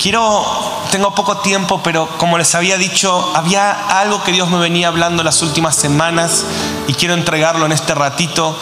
Quiero, 0.02 0.44
tengo 0.92 1.16
poco 1.16 1.38
tiempo, 1.38 1.80
pero 1.82 2.10
como 2.18 2.38
les 2.38 2.54
había 2.54 2.78
dicho, 2.78 3.32
había 3.34 4.02
algo 4.02 4.22
que 4.26 4.34
Dios 4.34 4.52
me 4.52 4.60
venía 4.60 4.90
hablando 4.90 5.24
las 5.24 5.42
últimas 5.42 5.74
semanas 5.74 6.46
y 6.90 6.96
quiero 6.96 7.14
entregarlo 7.14 7.66
en 7.66 7.72
este 7.72 7.96
ratito. 7.96 8.58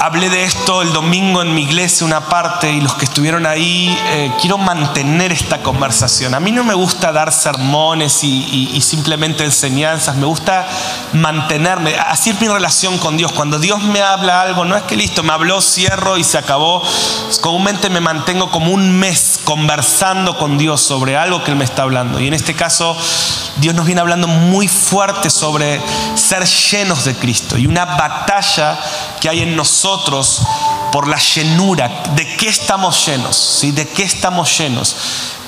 Hablé 0.00 0.30
de 0.30 0.42
esto 0.42 0.82
el 0.82 0.92
domingo 0.92 1.42
en 1.42 1.54
mi 1.54 1.62
iglesia, 1.62 2.04
una 2.04 2.28
parte, 2.28 2.72
y 2.72 2.80
los 2.80 2.94
que 2.94 3.04
estuvieron 3.04 3.46
ahí, 3.46 3.96
eh, 4.10 4.32
quiero 4.40 4.58
mantener 4.58 5.30
esta 5.30 5.62
conversación. 5.62 6.34
A 6.34 6.40
mí 6.40 6.50
no 6.50 6.64
me 6.64 6.74
gusta 6.74 7.12
dar 7.12 7.32
sermones 7.32 8.24
y, 8.24 8.80
simplemente 8.80 9.44
enseñanzas, 9.44 10.16
me 10.16 10.26
gusta 10.26 10.66
mantenerme. 11.12 11.94
Así 11.94 12.30
es 12.30 12.40
mi 12.40 12.48
relación 12.48 12.98
con 12.98 13.16
Dios. 13.16 13.30
Cuando 13.32 13.58
Dios 13.58 13.82
me 13.82 14.02
habla 14.02 14.40
algo, 14.40 14.64
no 14.64 14.76
es 14.76 14.82
que 14.82 14.96
listo, 14.96 15.22
me 15.22 15.32
habló, 15.32 15.60
cierro 15.60 16.16
y 16.18 16.24
se 16.24 16.38
acabó. 16.38 16.82
Comúnmente 17.40 17.88
me 17.88 18.00
mantengo 18.00 18.50
como 18.50 18.72
un 18.72 18.98
mes 18.98 19.38
conversando 19.44 20.36
con 20.36 20.58
Dios 20.58 20.80
sobre 20.80 21.16
algo 21.16 21.44
que 21.44 21.52
Él 21.52 21.56
me 21.56 21.64
está 21.64 21.82
hablando. 21.82 22.18
Y 22.18 22.26
en 22.26 22.34
este 22.34 22.54
caso, 22.54 22.96
Dios 23.56 23.74
nos 23.74 23.86
viene 23.86 24.00
hablando 24.00 24.26
muy 24.26 24.66
fuerte 24.66 25.30
sobre 25.30 25.80
ser 26.14 26.44
llenos 26.44 27.04
de 27.04 27.14
Cristo 27.14 27.58
y 27.58 27.66
una 27.66 27.84
batalla 27.84 28.78
que 29.22 29.28
hay 29.28 29.42
en 29.42 29.54
nosotros 29.54 30.42
por 30.90 31.06
la 31.06 31.16
llenura. 31.16 32.02
¿De 32.16 32.26
qué 32.36 32.48
estamos 32.48 33.06
llenos? 33.06 33.36
¿Sí? 33.36 33.70
¿De 33.70 33.86
qué 33.86 34.02
estamos 34.02 34.58
llenos? 34.58 34.96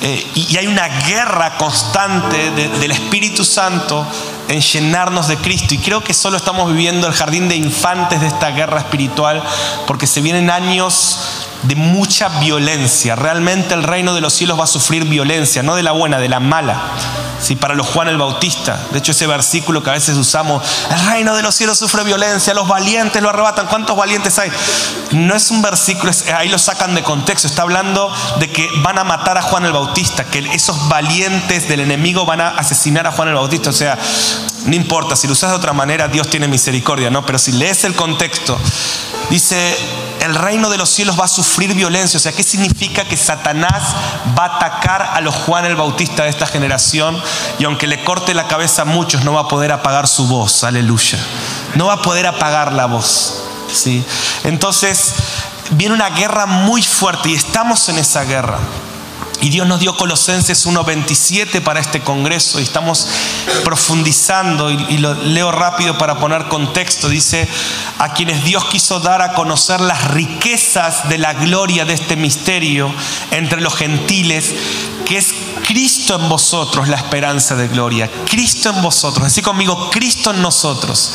Eh, 0.01 0.31
y, 0.37 0.57
hay 0.57 0.69
una 0.69 0.87
guerra 0.87 1.57
constante 1.57 2.53
del 2.53 2.91
Espíritu 2.93 3.45
Santo 3.45 4.07
en 4.47 4.61
llenarnos 4.61 5.27
de 5.27 5.39
Cristo. 5.39 5.75
Y 5.75 5.79
creo 5.79 6.05
que 6.05 6.15
solo 6.15 6.37
estamos 6.37 6.71
viviendo 6.71 7.09
el 7.09 7.15
jardín 7.15 7.49
de 7.49 7.57
infantes 7.57 8.21
de 8.21 8.29
esta 8.29 8.51
guerra 8.51 8.79
espiritual 8.79 9.43
porque 9.89 10.07
se 10.07 10.21
vienen 10.21 10.51
años 10.51 11.19
de 11.65 11.77
mucha 11.77 12.29
violencia. 12.41 13.17
Realmente 13.17 13.75
el 13.75 13.83
reino 13.83 14.15
de 14.15 14.21
los 14.21 14.33
cielos 14.33 14.59
va 14.59 14.65
a 14.65 14.69
sufrir 14.69 15.05
violencia, 15.05 15.63
no 15.63 15.75
de 15.75 15.83
la 15.83 15.93
buena, 15.93 16.19
de 16.19 16.29
la 16.29 16.41
mala. 16.41 16.81
Sí, 17.41 17.57
para 17.57 17.75
los 17.75 17.87
Juan 17.89 18.09
el 18.09 18.17
Bautista. 18.17 18.79
De 18.93 18.99
hecho, 18.99 19.13
ese 19.13 19.27
versículo 19.27 19.83
que 19.83 19.91
a 19.91 19.95
veces 19.95 20.17
usamos, 20.17 20.63
el 20.91 21.07
reino 21.07 21.35
de 21.35 21.43
los 21.43 21.55
cielos 21.55 21.79
sufre 21.79 22.05
violencia, 22.05 22.55
los 22.55 22.69
valientes 22.69 23.21
lo 23.23 23.29
arrebatan. 23.29 23.67
¿Cuántos 23.67 23.97
valientes 23.97 24.39
hay? 24.39 24.51
No 25.11 25.35
es 25.35 25.51
un 25.51 25.61
versículo, 25.61 26.13
ahí 26.37 26.49
lo 26.49 26.59
sacan 26.59 26.95
de 26.95 27.03
contexto. 27.03 27.47
Está 27.47 27.63
hablando 27.63 28.13
de 28.39 28.51
que 28.51 28.69
van 28.83 28.99
a 28.99 29.05
matar 29.05 29.37
a 29.37 29.43
Juan 29.43 29.65
el 29.65 29.73
Bautista, 29.73 30.25
que 30.25 30.39
esos 30.53 30.89
valientes 30.89 31.69
del 31.69 31.81
enemigo 31.81 32.25
van 32.25 32.41
a 32.41 32.49
asesinar 32.51 33.07
a 33.07 33.13
Juan 33.13 33.29
el 33.29 33.35
Bautista. 33.35 33.71
O 33.71 33.75
sea, 33.75 33.99
no 34.67 34.75
importa, 34.75 35.17
si 35.17 35.27
lo 35.27 35.33
usas 35.33 35.51
de 35.51 35.57
otra 35.57 35.73
manera, 35.73 36.09
Dios 36.09 36.29
tiene 36.29 36.49
misericordia, 36.49 37.11
¿no? 37.11 37.27
Pero 37.27 37.39
si 37.39 37.53
lees 37.53 37.85
el 37.85 37.95
contexto, 37.95 38.59
dice, 39.29 39.77
el 40.25 40.35
reino 40.35 40.71
de 40.71 40.79
los 40.79 40.89
cielos 40.89 41.19
va 41.19 41.25
a 41.25 41.29
sufrir 41.29 41.75
violencia. 41.75 42.17
O 42.17 42.21
sea, 42.21 42.33
¿qué 42.33 42.43
significa 42.43 43.05
que 43.05 43.17
Satanás 43.17 43.83
va 44.39 44.45
a 44.45 44.57
atacar 44.57 45.03
a 45.15 45.21
los 45.21 45.35
Juan 45.35 45.65
el 45.65 45.77
Bautista 45.77 46.25
de 46.25 46.31
esta 46.31 46.47
generación? 46.47 47.21
Y 47.59 47.65
aunque 47.65 47.87
le 47.87 48.03
corte 48.05 48.35
la 48.35 48.49
cabeza 48.49 48.83
a 48.83 48.85
muchos, 48.85 49.25
no 49.25 49.33
va 49.33 49.43
a 49.43 49.49
poder 49.49 49.73
apagar 49.73 50.09
su 50.09 50.27
voz. 50.27 50.65
Aleluya. 50.65 51.19
No 51.75 51.87
va 51.87 51.95
a 51.95 52.03
poder 52.03 52.27
apagar 52.27 52.73
la 52.73 52.87
voz. 52.87 53.45
¿sí? 53.73 54.05
Entonces, 54.45 55.15
viene 55.71 55.95
una 55.95 56.11
guerra 56.11 56.47
muy 56.47 56.83
fuerte 56.83 57.31
y 57.31 57.35
estamos 57.35 57.89
en 57.89 57.99
esa 57.99 58.25
guerra. 58.25 58.59
Y 59.41 59.51
Dios 59.51 59.67
nos 59.67 59.81
dio 59.81 59.97
Colosenses 59.97 60.67
1.27 60.67 61.61
para 61.61 61.81
este 61.81 62.01
congreso 62.01 62.61
y 62.61 62.63
estamos 62.63 63.07
profundizando 63.63 64.71
y, 64.71 64.99
lo 64.99 65.15
leo 65.15 65.53
rápido 65.53 65.99
para 65.99 66.19
poner 66.19 66.49
contexto. 66.49 67.09
Dice, 67.09 67.47
a 67.99 68.15
quienes 68.15 68.45
Dios 68.45 68.65
quiso 68.67 69.01
dar 69.01 69.23
a 69.23 69.35
conocer 69.35 69.81
las 69.81 70.13
riquezas 70.13 71.09
de 71.09 71.19
la 71.19 71.35
gloria 71.35 71.85
de 71.85 71.95
este 71.95 72.17
misterio 72.17 72.93
entre 73.31 73.61
los 73.61 73.75
gentiles, 73.75 74.55
que 75.05 75.19
es 75.19 75.35
Cristo 75.67 76.17
en 76.17 76.29
vosotros, 76.29 76.89
la 76.89 76.97
esperanza 76.97 77.55
de 77.55 77.69
gloria. 77.69 78.11
Cristo 78.27 78.71
en 78.71 78.83
vosotros. 78.83 79.27
Así 79.27 79.43
conmigo, 79.43 79.91
Cristo 79.91 80.31
en 80.31 80.41
nosotros, 80.41 81.13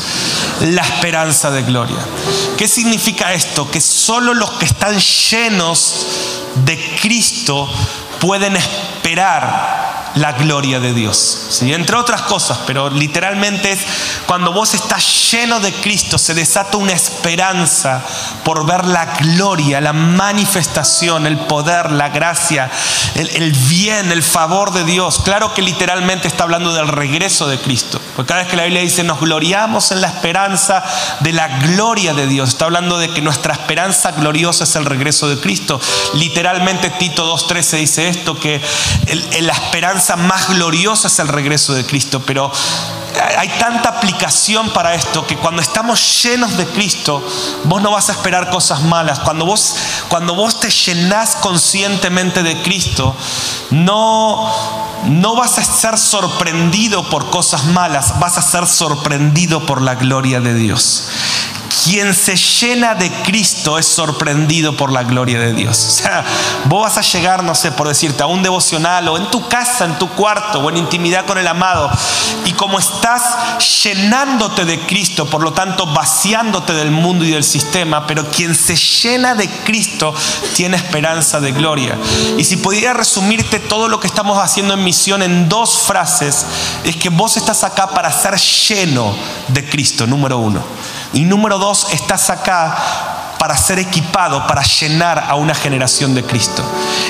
la 0.60 0.82
esperanza 0.82 1.50
de 1.50 1.62
gloria. 1.62 1.98
¿Qué 2.56 2.68
significa 2.68 3.32
esto? 3.32 3.70
Que 3.70 3.80
solo 3.80 4.34
los 4.34 4.52
que 4.52 4.66
están 4.66 4.98
llenos 4.98 6.06
de 6.64 6.98
Cristo 7.00 7.68
pueden 8.20 8.56
esperar 8.56 9.90
la 10.14 10.32
gloria 10.32 10.80
de 10.80 10.92
Dios. 10.92 11.16
¿sí? 11.50 11.72
Entre 11.72 11.96
otras 11.96 12.22
cosas, 12.22 12.58
pero 12.66 12.90
literalmente 12.90 13.72
es 13.72 13.80
cuando 14.26 14.52
vos 14.52 14.74
estás 14.74 15.30
lleno 15.30 15.60
de 15.60 15.72
Cristo, 15.72 16.18
se 16.18 16.34
desata 16.34 16.76
una 16.76 16.92
esperanza 16.92 18.02
por 18.44 18.66
ver 18.66 18.84
la 18.84 19.06
gloria, 19.06 19.80
la 19.80 19.92
manifestación, 19.92 21.26
el 21.26 21.38
poder, 21.38 21.92
la 21.92 22.08
gracia, 22.08 22.70
el, 23.14 23.28
el 23.30 23.52
bien, 23.52 24.10
el 24.12 24.22
favor 24.22 24.72
de 24.72 24.84
Dios. 24.84 25.20
Claro 25.24 25.54
que 25.54 25.62
literalmente 25.62 26.28
está 26.28 26.44
hablando 26.44 26.72
del 26.72 26.88
regreso 26.88 27.48
de 27.48 27.58
Cristo. 27.58 28.00
Porque 28.16 28.28
cada 28.28 28.42
vez 28.42 28.50
que 28.50 28.56
la 28.56 28.64
Biblia 28.64 28.82
dice 28.82 29.04
nos 29.04 29.20
gloriamos 29.20 29.90
en 29.92 30.00
la 30.00 30.08
esperanza 30.08 30.82
de 31.20 31.32
la 31.32 31.48
gloria 31.58 32.14
de 32.14 32.26
Dios, 32.26 32.50
está 32.50 32.66
hablando 32.66 32.98
de 32.98 33.10
que 33.10 33.22
nuestra 33.22 33.52
esperanza 33.52 34.12
gloriosa 34.12 34.64
es 34.64 34.76
el 34.76 34.84
regreso 34.84 35.28
de 35.28 35.40
Cristo. 35.40 35.80
Literalmente 36.14 36.90
Tito 36.90 37.36
2.13 37.36 37.78
dice 37.78 38.08
esto, 38.08 38.38
que 38.38 38.60
la 39.40 39.52
esperanza 39.52 40.16
más 40.16 40.48
gloriosa 40.48 41.08
es 41.08 41.18
el 41.18 41.28
regreso 41.28 41.74
de 41.74 41.86
Cristo, 41.86 42.20
pero 42.20 42.50
hay 43.38 43.48
tanta 43.58 43.88
aplicación 43.88 44.70
para 44.70 44.94
esto 44.94 45.26
que 45.26 45.36
cuando 45.36 45.62
estamos 45.62 46.22
llenos 46.22 46.56
de 46.56 46.66
Cristo, 46.66 47.26
vos 47.64 47.82
no 47.82 47.90
vas 47.90 48.08
a 48.08 48.12
esperar 48.12 48.50
cosas 48.50 48.82
malas. 48.82 49.20
Cuando 49.20 49.44
vos, 49.44 49.76
cuando 50.08 50.34
vos 50.34 50.60
te 50.60 50.70
llenás 50.70 51.36
conscientemente 51.36 52.42
de 52.42 52.60
Cristo, 52.62 53.14
no, 53.70 54.89
no 55.06 55.36
vas 55.36 55.58
a 55.58 55.64
ser 55.64 55.98
sorprendido 55.98 57.08
por 57.08 57.30
cosas 57.30 57.64
malas, 57.66 58.18
vas 58.18 58.38
a 58.38 58.42
ser 58.42 58.66
sorprendido 58.66 59.64
por 59.66 59.82
la 59.82 59.94
gloria 59.94 60.40
de 60.40 60.54
Dios. 60.54 61.08
Quien 61.82 62.14
se 62.14 62.36
llena 62.36 62.94
de 62.94 63.10
Cristo 63.22 63.78
es 63.78 63.86
sorprendido 63.86 64.76
por 64.76 64.92
la 64.92 65.02
gloria 65.02 65.38
de 65.38 65.54
Dios. 65.54 65.86
O 65.86 65.90
sea, 65.90 66.24
vos 66.66 66.82
vas 66.82 66.98
a 66.98 67.02
llegar, 67.02 67.42
no 67.42 67.54
sé, 67.54 67.72
por 67.72 67.88
decirte, 67.88 68.22
a 68.22 68.26
un 68.26 68.42
devocional 68.42 69.08
o 69.08 69.16
en 69.16 69.30
tu 69.30 69.48
casa, 69.48 69.86
en 69.86 69.98
tu 69.98 70.08
cuarto 70.10 70.60
o 70.60 70.68
en 70.68 70.76
intimidad 70.76 71.24
con 71.24 71.38
el 71.38 71.46
amado. 71.46 71.90
Y 72.44 72.52
como 72.52 72.78
estás 72.78 73.22
llenándote 73.82 74.64
de 74.64 74.80
Cristo, 74.80 75.26
por 75.26 75.42
lo 75.42 75.52
tanto 75.52 75.86
vaciándote 75.86 76.74
del 76.74 76.90
mundo 76.90 77.24
y 77.24 77.30
del 77.30 77.44
sistema, 77.44 78.06
pero 78.06 78.28
quien 78.28 78.54
se 78.54 78.76
llena 78.76 79.34
de 79.34 79.48
Cristo 79.48 80.14
tiene 80.54 80.76
esperanza 80.76 81.40
de 81.40 81.52
gloria. 81.52 81.96
Y 82.36 82.44
si 82.44 82.56
pudiera 82.56 82.92
resumirte 82.92 83.58
todo 83.58 83.88
lo 83.88 84.00
que 84.00 84.06
estamos 84.06 84.38
haciendo 84.38 84.74
en 84.74 84.84
misión 84.84 85.22
en 85.22 85.48
dos 85.48 85.78
frases, 85.78 86.46
es 86.84 86.96
que 86.96 87.08
vos 87.08 87.36
estás 87.36 87.64
acá 87.64 87.88
para 87.88 88.12
ser 88.12 88.36
lleno 88.38 89.14
de 89.48 89.68
Cristo, 89.68 90.06
número 90.06 90.38
uno. 90.38 90.62
Y 91.12 91.24
número 91.24 91.58
dos, 91.58 91.92
estás 91.92 92.30
acá 92.30 93.19
para 93.40 93.56
ser 93.56 93.78
equipado, 93.78 94.46
para 94.46 94.62
llenar 94.62 95.24
a 95.26 95.34
una 95.34 95.54
generación 95.54 96.14
de 96.14 96.22
Cristo. 96.22 96.62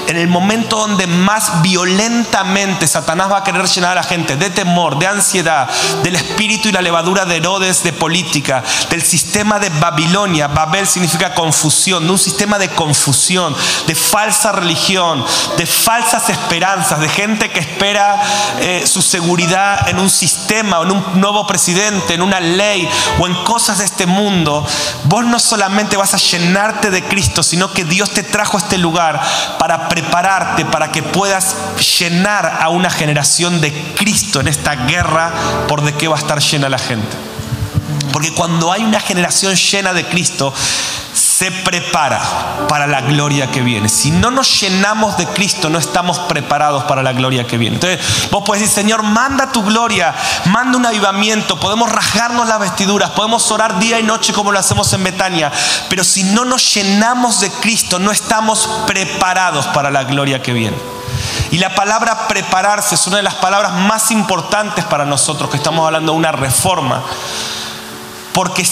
En 0.07 0.17
el 0.17 0.29
momento 0.29 0.77
donde 0.77 1.09
más 1.09 1.61
violentamente 1.61 2.87
Satanás 2.87 3.33
va 3.33 3.39
a 3.39 3.43
querer 3.43 3.67
llenar 3.67 3.91
a 3.91 3.95
la 3.97 4.03
gente 4.05 4.37
de 4.37 4.49
temor, 4.49 4.97
de 5.01 5.09
ansiedad, 5.09 5.69
del 6.05 6.15
espíritu 6.15 6.69
y 6.69 6.73
la 6.73 6.83
levadura 6.83 7.25
de 7.25 7.39
Herodes, 7.39 7.83
de 7.83 7.93
política, 7.93 8.63
del 8.91 9.03
sistema 9.03 9.59
de 9.59 9.71
Babilonia, 9.71 10.47
Babel 10.47 10.87
significa 10.87 11.35
confusión, 11.35 12.05
de 12.05 12.13
un 12.13 12.19
sistema 12.19 12.61
de 12.61 12.69
confusión, 12.69 13.53
de 13.89 13.97
falsa 13.97 14.53
religión, 14.53 15.25
de 15.57 15.67
falsas 15.67 16.31
esperanzas, 16.31 17.01
de 17.01 17.09
gente 17.09 17.51
que 17.51 17.59
espera 17.59 18.23
eh, 18.61 18.85
su 18.87 19.03
seguridad 19.03 19.89
en 19.89 19.99
un 19.99 20.09
sistema, 20.09 20.81
en 20.83 20.93
un 20.93 21.05
nuevo 21.21 21.45
presidente, 21.45 22.15
en 22.15 22.23
una 22.23 22.39
ley 22.39 22.89
o 23.19 23.27
en 23.27 23.35
cosas 23.43 23.79
de 23.79 23.85
este 23.85 24.07
mundo, 24.07 24.65
vos 25.07 25.25
no 25.25 25.41
solamente 25.41 25.97
vas 25.97 26.15
a 26.15 26.20
llenarte 26.21 26.91
de 26.91 27.03
Cristo, 27.03 27.43
sino 27.43 27.73
que 27.73 27.85
Dios 27.85 28.11
te 28.11 28.23
trajo 28.23 28.57
a 28.57 28.61
este 28.61 28.79
lugar 28.79 29.21
para 29.59 29.89
prepararte, 29.89 30.65
para 30.65 30.93
que 30.93 31.03
puedas 31.03 31.57
llenar 31.99 32.59
a 32.61 32.69
una 32.69 32.91
generación 32.91 33.61
de 33.61 33.73
Cristo 33.97 34.41
en 34.41 34.49
esta 34.49 34.75
guerra 34.75 35.33
por 35.69 35.83
de 35.83 35.95
qué 35.95 36.09
va 36.09 36.17
a 36.17 36.21
estar 36.21 36.41
llena 36.41 36.69
la 36.69 36.79
gente. 36.79 37.17
Porque 38.13 38.33
cuando 38.33 38.73
hay 38.73 38.83
una 38.83 39.01
generación 39.01 39.55
llena 39.55 39.93
de 39.93 40.05
Cristo, 40.07 40.53
se 41.41 41.51
prepara 41.51 42.21
para 42.69 42.87
la 42.87 43.01
gloria 43.01 43.51
que 43.51 43.63
viene. 43.63 43.89
Si 43.89 44.11
no 44.11 44.31
nos 44.31 44.61
llenamos 44.61 45.17
de 45.17 45.27
Cristo, 45.27 45.71
no 45.71 45.79
estamos 45.79 46.19
preparados 46.19 46.85
para 46.85 47.03
la 47.03 47.15
gloria 47.15 47.47
que 47.47 47.57
viene. 47.57 47.77
Entonces, 47.77 48.29
vos 48.31 48.45
podés 48.45 48.61
decir, 48.61 48.83
Señor, 48.83 49.03
manda 49.03 49.51
tu 49.51 49.63
gloria, 49.63 50.15
manda 50.45 50.77
un 50.77 50.85
avivamiento, 50.85 51.59
podemos 51.59 51.91
rasgarnos 51.91 52.47
las 52.47 52.61
vestiduras, 52.61 53.13
podemos 53.13 53.51
orar 53.53 53.79
día 53.79 53.99
y 53.99 54.03
noche 54.03 54.35
como 54.35 54.53
lo 54.53 54.59
hacemos 54.59 54.93
en 54.93 55.03
Betania, 55.03 55.51
pero 55.89 56.05
si 56.05 56.25
no 56.25 56.45
nos 56.45 56.75
llenamos 56.75 57.41
de 57.41 57.51
Cristo, 57.51 57.99
no 57.99 58.11
estamos 58.11 58.69
preparados 58.87 59.67
para 59.69 59.91
la 59.91 60.05
gloria 60.05 60.43
que 60.43 60.53
viene. 60.53 60.77
Y 61.51 61.57
la 61.57 61.75
palabra 61.75 62.29
prepararse 62.29 62.97
es 62.97 63.07
una 63.07 63.17
de 63.17 63.23
las 63.23 63.37
palabras 63.37 63.73
más 63.73 64.11
importantes 64.11 64.85
para 64.85 65.07
nosotros, 65.07 65.49
que 65.49 65.57
estamos 65.57 65.87
hablando 65.87 66.13
de 66.13 66.19
una 66.19 66.33
reforma. 66.33 67.03
Porque 68.35 68.63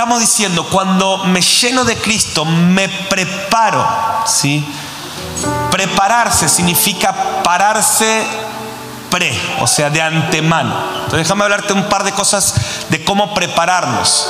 estamos 0.00 0.20
diciendo, 0.20 0.66
cuando 0.70 1.24
me 1.26 1.42
lleno 1.42 1.84
de 1.84 1.94
Cristo, 1.94 2.46
me 2.46 2.88
preparo. 2.88 3.86
¿sí? 4.24 4.64
Prepararse 5.70 6.48
significa 6.48 7.42
pararse 7.42 8.26
pre, 9.10 9.38
o 9.60 9.66
sea, 9.66 9.90
de 9.90 10.00
antemano. 10.00 10.74
Entonces 10.94 11.18
déjame 11.18 11.44
hablarte 11.44 11.74
un 11.74 11.86
par 11.90 12.04
de 12.04 12.12
cosas 12.12 12.54
de 12.88 13.04
cómo 13.04 13.34
prepararnos. 13.34 14.26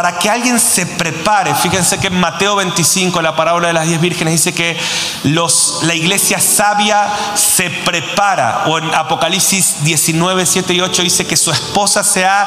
Para 0.00 0.18
que 0.18 0.30
alguien 0.30 0.58
se 0.58 0.86
prepare, 0.86 1.54
fíjense 1.54 1.98
que 1.98 2.06
en 2.06 2.18
Mateo 2.18 2.56
25, 2.56 3.20
la 3.20 3.36
parábola 3.36 3.66
de 3.66 3.74
las 3.74 3.86
diez 3.86 4.00
vírgenes, 4.00 4.32
dice 4.32 4.54
que 4.54 4.80
la 5.82 5.94
iglesia 5.94 6.40
sabia 6.40 7.06
se 7.34 7.68
prepara, 7.68 8.62
o 8.68 8.78
en 8.78 8.94
Apocalipsis 8.94 9.84
19, 9.84 10.46
7 10.46 10.72
y 10.72 10.80
8 10.80 11.02
dice 11.02 11.26
que 11.26 11.36
su 11.36 11.50
esposa 11.50 12.02
se 12.02 12.24
ha 12.24 12.46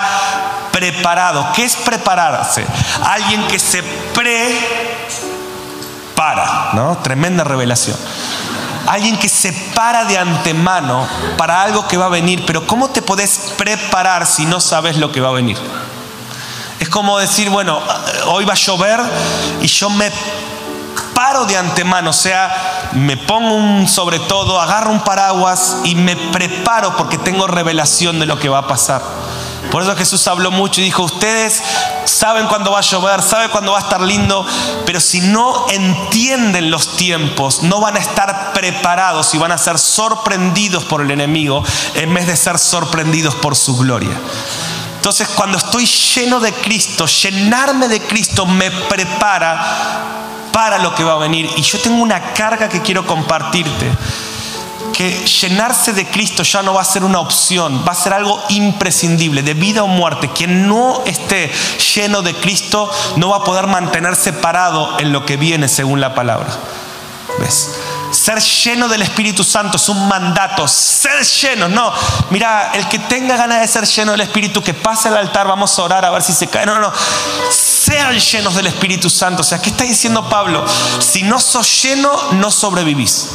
preparado. 0.72 1.48
¿Qué 1.54 1.64
es 1.64 1.76
prepararse? 1.76 2.66
Alguien 3.04 3.46
que 3.46 3.60
se 3.60 3.84
prepara, 6.16 6.72
¿no? 6.74 6.98
Tremenda 7.04 7.44
revelación. 7.44 8.00
Alguien 8.88 9.16
que 9.20 9.30
se 9.30 9.54
para 9.76 10.06
de 10.06 10.18
antemano 10.18 11.08
para 11.38 11.62
algo 11.62 11.88
que 11.88 11.98
va 11.98 12.08
a 12.08 12.10
venir, 12.10 12.46
pero 12.48 12.66
¿cómo 12.66 12.90
te 12.90 13.04
podés 13.04 13.54
preparar 13.60 14.26
si 14.26 14.48
no 14.48 14.60
sabes 14.60 14.98
lo 14.98 15.12
que 15.12 15.22
va 15.22 15.30
a 15.30 15.34
venir? 15.34 15.60
Como 16.94 17.18
decir, 17.18 17.50
bueno, 17.50 17.82
hoy 18.28 18.46
va 18.46 18.54
a 18.54 18.56
llover 18.56 19.00
y 19.64 19.66
yo 19.66 19.90
me 19.90 20.12
paro 21.16 21.44
de 21.46 21.58
antemano, 21.58 22.12
o 22.12 22.14
sea, 22.14 22.92
me 22.92 23.18
pongo 23.18 23.56
un 23.56 23.88
sobre 23.88 24.20
todo, 24.20 24.62
agarro 24.62 24.92
un 24.92 25.00
paraguas 25.00 25.78
y 25.86 25.96
me 25.96 26.16
preparo 26.16 26.96
porque 26.96 27.18
tengo 27.18 27.48
revelación 27.48 28.20
de 28.20 28.28
lo 28.28 28.38
que 28.38 28.48
va 28.48 28.60
a 28.60 28.68
pasar. 28.68 29.02
Por 29.72 29.82
eso 29.82 29.96
Jesús 29.96 30.28
habló 30.28 30.52
mucho 30.52 30.82
y 30.82 30.84
dijo, 30.84 31.02
ustedes 31.02 31.64
saben 32.06 32.46
cuándo 32.46 32.72
va 32.72 32.78
a 32.78 32.84
llover, 32.84 33.24
saben 33.24 33.50
cuándo 33.50 33.72
va 33.72 33.80
a 33.80 33.82
estar 33.82 34.00
lindo, 34.00 34.46
pero 34.86 35.00
si 35.00 35.20
no 35.20 35.66
entienden 35.72 36.70
los 36.70 36.96
tiempos, 36.96 37.64
no 37.64 37.80
van 37.80 37.96
a 37.98 38.00
estar 38.00 38.54
preparados 38.54 39.34
y 39.34 39.40
van 39.40 39.52
a 39.52 39.58
ser 39.58 39.80
sorprendidos 39.80 40.84
por 40.84 41.02
el 41.02 41.10
enemigo 41.10 41.64
en 41.96 42.14
vez 42.14 42.28
de 42.28 42.36
ser 42.36 42.60
sorprendidos 42.60 43.34
por 43.34 43.56
su 43.56 43.76
gloria. 43.78 44.16
Entonces 45.04 45.28
cuando 45.36 45.58
estoy 45.58 45.86
lleno 45.86 46.40
de 46.40 46.54
Cristo, 46.54 47.06
llenarme 47.08 47.90
de 47.90 48.00
Cristo 48.00 48.46
me 48.46 48.72
prepara 48.72 50.48
para 50.54 50.78
lo 50.78 50.96
que 50.96 51.04
va 51.04 51.16
a 51.16 51.18
venir. 51.18 51.50
Y 51.58 51.62
yo 51.62 51.78
tengo 51.82 52.02
una 52.02 52.32
carga 52.32 52.70
que 52.70 52.82
quiero 52.82 53.06
compartirte 53.06 53.92
que 54.94 55.26
llenarse 55.26 55.92
de 55.92 56.06
Cristo 56.06 56.44
ya 56.44 56.64
no 56.64 56.76
va 56.76 56.84
a 56.84 56.86
ser 56.86 57.04
una 57.04 57.20
opción, 57.20 57.84
va 57.86 57.92
a 57.92 57.96
ser 57.96 58.14
algo 58.14 58.42
imprescindible, 58.48 59.44
de 59.44 59.54
vida 59.56 59.84
o 59.84 59.88
muerte. 59.88 60.30
Quien 60.30 60.70
no 60.70 61.04
esté 61.06 61.52
lleno 61.94 62.22
de 62.22 62.34
Cristo 62.36 62.90
no 63.18 63.28
va 63.28 63.38
a 63.38 63.44
poder 63.44 63.68
mantenerse 63.68 64.32
parado 64.32 64.98
en 65.00 65.12
lo 65.12 65.26
que 65.26 65.36
viene 65.36 65.68
según 65.68 66.00
la 66.00 66.16
palabra. 66.16 66.48
¿Ves? 67.40 67.72
Ser 68.24 68.40
lleno 68.40 68.88
del 68.88 69.02
Espíritu 69.02 69.44
Santo 69.44 69.76
es 69.76 69.90
un 69.90 70.08
mandato. 70.08 70.66
Ser 70.66 71.26
lleno, 71.26 71.68
no. 71.68 71.92
Mira, 72.30 72.72
el 72.74 72.88
que 72.88 72.98
tenga 72.98 73.36
ganas 73.36 73.60
de 73.60 73.68
ser 73.68 73.86
lleno 73.86 74.14
del 74.14 74.22
Espíritu, 74.22 74.64
que 74.64 74.74
pase 74.74 75.10
al 75.10 75.18
altar, 75.18 75.46
vamos 75.46 75.78
a 75.78 75.84
orar 75.84 76.06
a 76.06 76.10
ver 76.10 76.22
si 76.22 76.32
se 76.32 76.48
cae. 76.48 76.66
No, 76.66 76.76
no, 76.76 76.80
no. 76.80 76.94
Sean 77.52 78.18
llenos 78.18 78.56
del 78.56 78.68
Espíritu 78.68 79.10
Santo. 79.10 79.42
O 79.42 79.44
sea, 79.44 79.62
¿qué 79.62 79.72
está 79.72 79.84
diciendo 79.84 80.30
Pablo? 80.30 80.66
Si 81.00 81.24
no 81.24 81.38
sos 81.38 81.84
lleno, 81.84 82.18
no 82.32 82.50
sobrevivís 82.50 83.28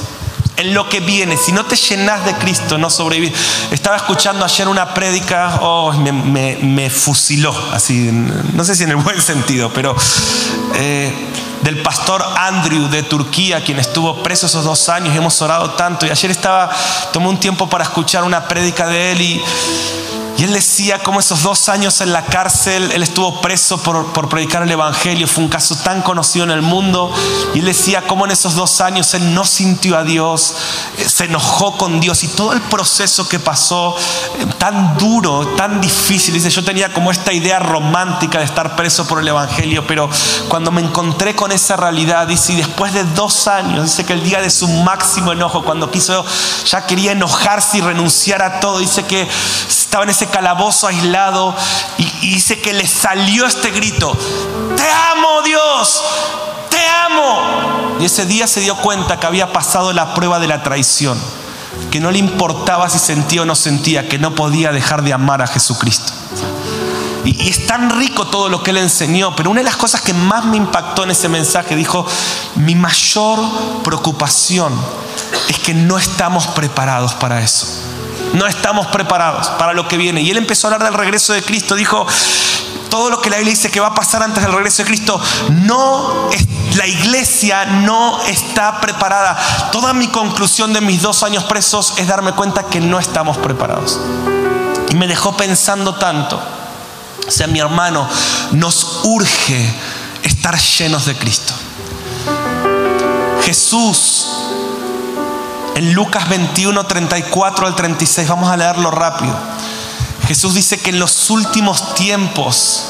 en 0.56 0.72
lo 0.72 0.88
que 0.88 1.00
viene. 1.00 1.36
Si 1.36 1.52
no 1.52 1.66
te 1.66 1.76
llenas 1.76 2.24
de 2.24 2.32
Cristo, 2.36 2.78
no 2.78 2.88
sobrevivís. 2.88 3.38
Estaba 3.70 3.98
escuchando 3.98 4.42
ayer 4.42 4.68
una 4.68 4.94
prédica, 4.94 5.58
oh, 5.60 5.92
me, 5.92 6.88
fusiló, 6.88 7.54
así, 7.74 8.08
no 8.10 8.64
sé 8.64 8.74
si 8.74 8.84
en 8.84 8.90
el 8.90 8.96
buen 8.96 9.20
sentido, 9.20 9.70
pero 9.70 9.94
eh, 10.76 11.12
del 11.68 11.82
pastor 11.82 12.24
Andrew 12.38 12.88
de 12.88 13.02
Turquía, 13.02 13.62
quien 13.62 13.78
estuvo 13.78 14.22
preso 14.22 14.46
esos 14.46 14.64
dos 14.64 14.88
años, 14.88 15.14
hemos 15.14 15.42
orado 15.42 15.72
tanto. 15.72 16.06
Y 16.06 16.10
ayer 16.10 16.30
estaba, 16.30 16.70
tomé 17.12 17.28
un 17.28 17.38
tiempo 17.38 17.68
para 17.68 17.84
escuchar 17.84 18.24
una 18.24 18.48
prédica 18.48 18.86
de 18.86 19.12
él 19.12 19.20
y 19.20 19.42
y 20.38 20.44
él 20.44 20.52
decía 20.52 21.00
cómo 21.02 21.18
esos 21.18 21.42
dos 21.42 21.68
años 21.68 22.00
en 22.00 22.12
la 22.12 22.24
cárcel, 22.24 22.92
él 22.92 23.02
estuvo 23.02 23.40
preso 23.40 23.82
por, 23.82 24.28
predicar 24.28 24.62
el 24.62 24.70
Evangelio, 24.70 25.26
fue 25.26 25.42
un 25.42 25.50
caso 25.50 25.74
tan 25.74 26.00
conocido 26.00 26.44
en 26.44 26.52
el 26.52 26.62
mundo. 26.62 27.12
Y 27.54 27.58
él 27.58 27.64
decía 27.64 28.02
cómo 28.06 28.24
en 28.24 28.30
esos 28.30 28.54
dos 28.54 28.80
años 28.80 29.12
él 29.14 29.34
no 29.34 29.44
sintió 29.44 29.98
a 29.98 30.04
Dios, 30.04 30.54
eh, 30.96 31.08
se 31.08 31.24
enojó 31.24 31.76
con 31.76 31.98
Dios 31.98 32.22
y 32.22 32.28
todo 32.28 32.52
el 32.52 32.60
proceso 32.60 33.28
que 33.28 33.40
pasó, 33.40 33.96
eh, 34.38 34.46
tan 34.58 34.96
duro, 34.96 35.44
tan 35.56 35.80
difícil. 35.80 36.34
Dice, 36.34 36.50
yo 36.50 36.64
tenía 36.64 36.92
como 36.92 37.10
esta 37.10 37.32
idea 37.32 37.58
romántica 37.58 38.38
de 38.38 38.44
estar 38.44 38.76
preso 38.76 39.08
por 39.08 39.18
el 39.18 39.26
Evangelio, 39.26 39.88
pero 39.88 40.08
cuando 40.46 40.70
me 40.70 40.80
encontré 40.82 41.34
con 41.34 41.50
esa 41.50 41.76
realidad, 41.76 42.28
dice, 42.28 42.52
y 42.52 42.56
después 42.56 42.92
de 42.92 43.02
dos 43.02 43.48
años, 43.48 43.86
dice 43.86 44.06
que 44.06 44.12
el 44.12 44.22
día 44.22 44.40
de 44.40 44.50
su 44.50 44.68
máximo 44.68 45.32
enojo, 45.32 45.64
cuando 45.64 45.90
quiso, 45.90 46.24
ya 46.64 46.86
quería 46.86 47.10
enojarse 47.10 47.78
y 47.78 47.80
renunciar 47.80 48.40
a 48.42 48.60
todo, 48.60 48.78
dice 48.78 49.04
que 49.04 49.26
estaba 49.88 50.04
en 50.04 50.10
ese 50.10 50.26
calabozo 50.26 50.86
aislado 50.86 51.56
y, 51.96 52.04
dice 52.28 52.60
que 52.60 52.74
le 52.74 52.86
salió 52.86 53.46
este 53.46 53.70
grito, 53.70 54.14
te 54.76 54.84
amo 55.12 55.40
Dios, 55.40 56.04
te 56.68 56.76
amo. 57.06 57.96
Y 57.98 58.04
ese 58.04 58.26
día 58.26 58.46
se 58.46 58.60
dio 58.60 58.76
cuenta 58.76 59.18
que 59.18 59.26
había 59.26 59.50
pasado 59.50 59.94
la 59.94 60.12
prueba 60.12 60.40
de 60.40 60.46
la 60.46 60.62
traición, 60.62 61.18
que 61.90 62.00
no 62.00 62.10
le 62.10 62.18
importaba 62.18 62.90
si 62.90 62.98
sentía 62.98 63.40
o 63.40 63.44
no 63.46 63.54
sentía, 63.54 64.10
que 64.10 64.18
no 64.18 64.34
podía 64.34 64.72
dejar 64.72 65.00
de 65.04 65.14
amar 65.14 65.40
a 65.40 65.46
Jesucristo. 65.46 66.12
Y, 67.24 67.44
y, 67.44 67.48
es 67.48 67.66
tan 67.66 67.88
rico 67.88 68.26
todo 68.26 68.50
lo 68.50 68.62
que 68.62 68.72
él 68.72 68.76
enseñó, 68.76 69.34
pero 69.36 69.48
una 69.48 69.60
de 69.60 69.64
las 69.64 69.76
cosas 69.76 70.02
que 70.02 70.12
más 70.12 70.44
me 70.44 70.58
impactó 70.58 71.04
en 71.04 71.12
ese 71.12 71.30
mensaje, 71.30 71.74
dijo, 71.76 72.06
mi 72.56 72.74
mayor 72.74 73.40
preocupación 73.84 74.78
es 75.48 75.58
que 75.60 75.72
no 75.72 75.96
estamos 75.96 76.46
preparados 76.48 77.14
para 77.14 77.40
eso. 77.40 77.87
No 78.34 78.46
estamos 78.46 78.86
preparados 78.88 79.48
para 79.58 79.72
lo 79.72 79.88
que 79.88 79.96
viene. 79.96 80.20
Y 80.20 80.30
él 80.30 80.36
empezó 80.36 80.68
a 80.68 80.74
hablar 80.74 80.90
del 80.90 80.98
regreso 80.98 81.32
de 81.32 81.42
Cristo. 81.42 81.74
Dijo, 81.74 82.06
todo 82.90 83.10
lo 83.10 83.20
que 83.20 83.30
la 83.30 83.36
Biblia 83.36 83.54
dice 83.54 83.70
que 83.70 83.80
va 83.80 83.88
a 83.88 83.94
pasar 83.94 84.22
antes 84.22 84.42
del 84.42 84.52
regreso 84.52 84.82
de 84.82 84.88
Cristo, 84.88 85.20
no 85.50 86.30
la 86.76 86.86
iglesia 86.86 87.64
no 87.64 88.22
está 88.24 88.80
preparada. 88.80 89.36
Toda 89.72 89.92
mi 89.92 90.08
conclusión 90.08 90.72
de 90.72 90.80
mis 90.80 91.02
dos 91.02 91.22
años 91.22 91.44
presos 91.44 91.94
es 91.96 92.06
darme 92.06 92.32
cuenta 92.32 92.64
que 92.64 92.80
no 92.80 92.98
estamos 92.98 93.36
preparados. 93.38 93.98
Y 94.88 94.94
me 94.94 95.06
dejó 95.06 95.36
pensando 95.36 95.96
tanto. 95.96 96.40
O 97.26 97.30
sea, 97.30 97.46
mi 97.46 97.58
hermano, 97.58 98.08
nos 98.52 99.00
urge 99.04 99.74
estar 100.22 100.58
llenos 100.58 101.04
de 101.06 101.16
Cristo. 101.16 101.52
Jesús 103.42 104.17
en 105.78 105.94
Lucas 105.94 106.28
21, 106.28 106.86
34 106.86 107.68
al 107.68 107.76
36, 107.76 108.28
vamos 108.28 108.50
a 108.50 108.56
leerlo 108.56 108.90
rápido. 108.90 109.32
Jesús 110.26 110.54
dice 110.54 110.80
que 110.80 110.90
en 110.90 110.98
los 110.98 111.30
últimos 111.30 111.94
tiempos, 111.94 112.86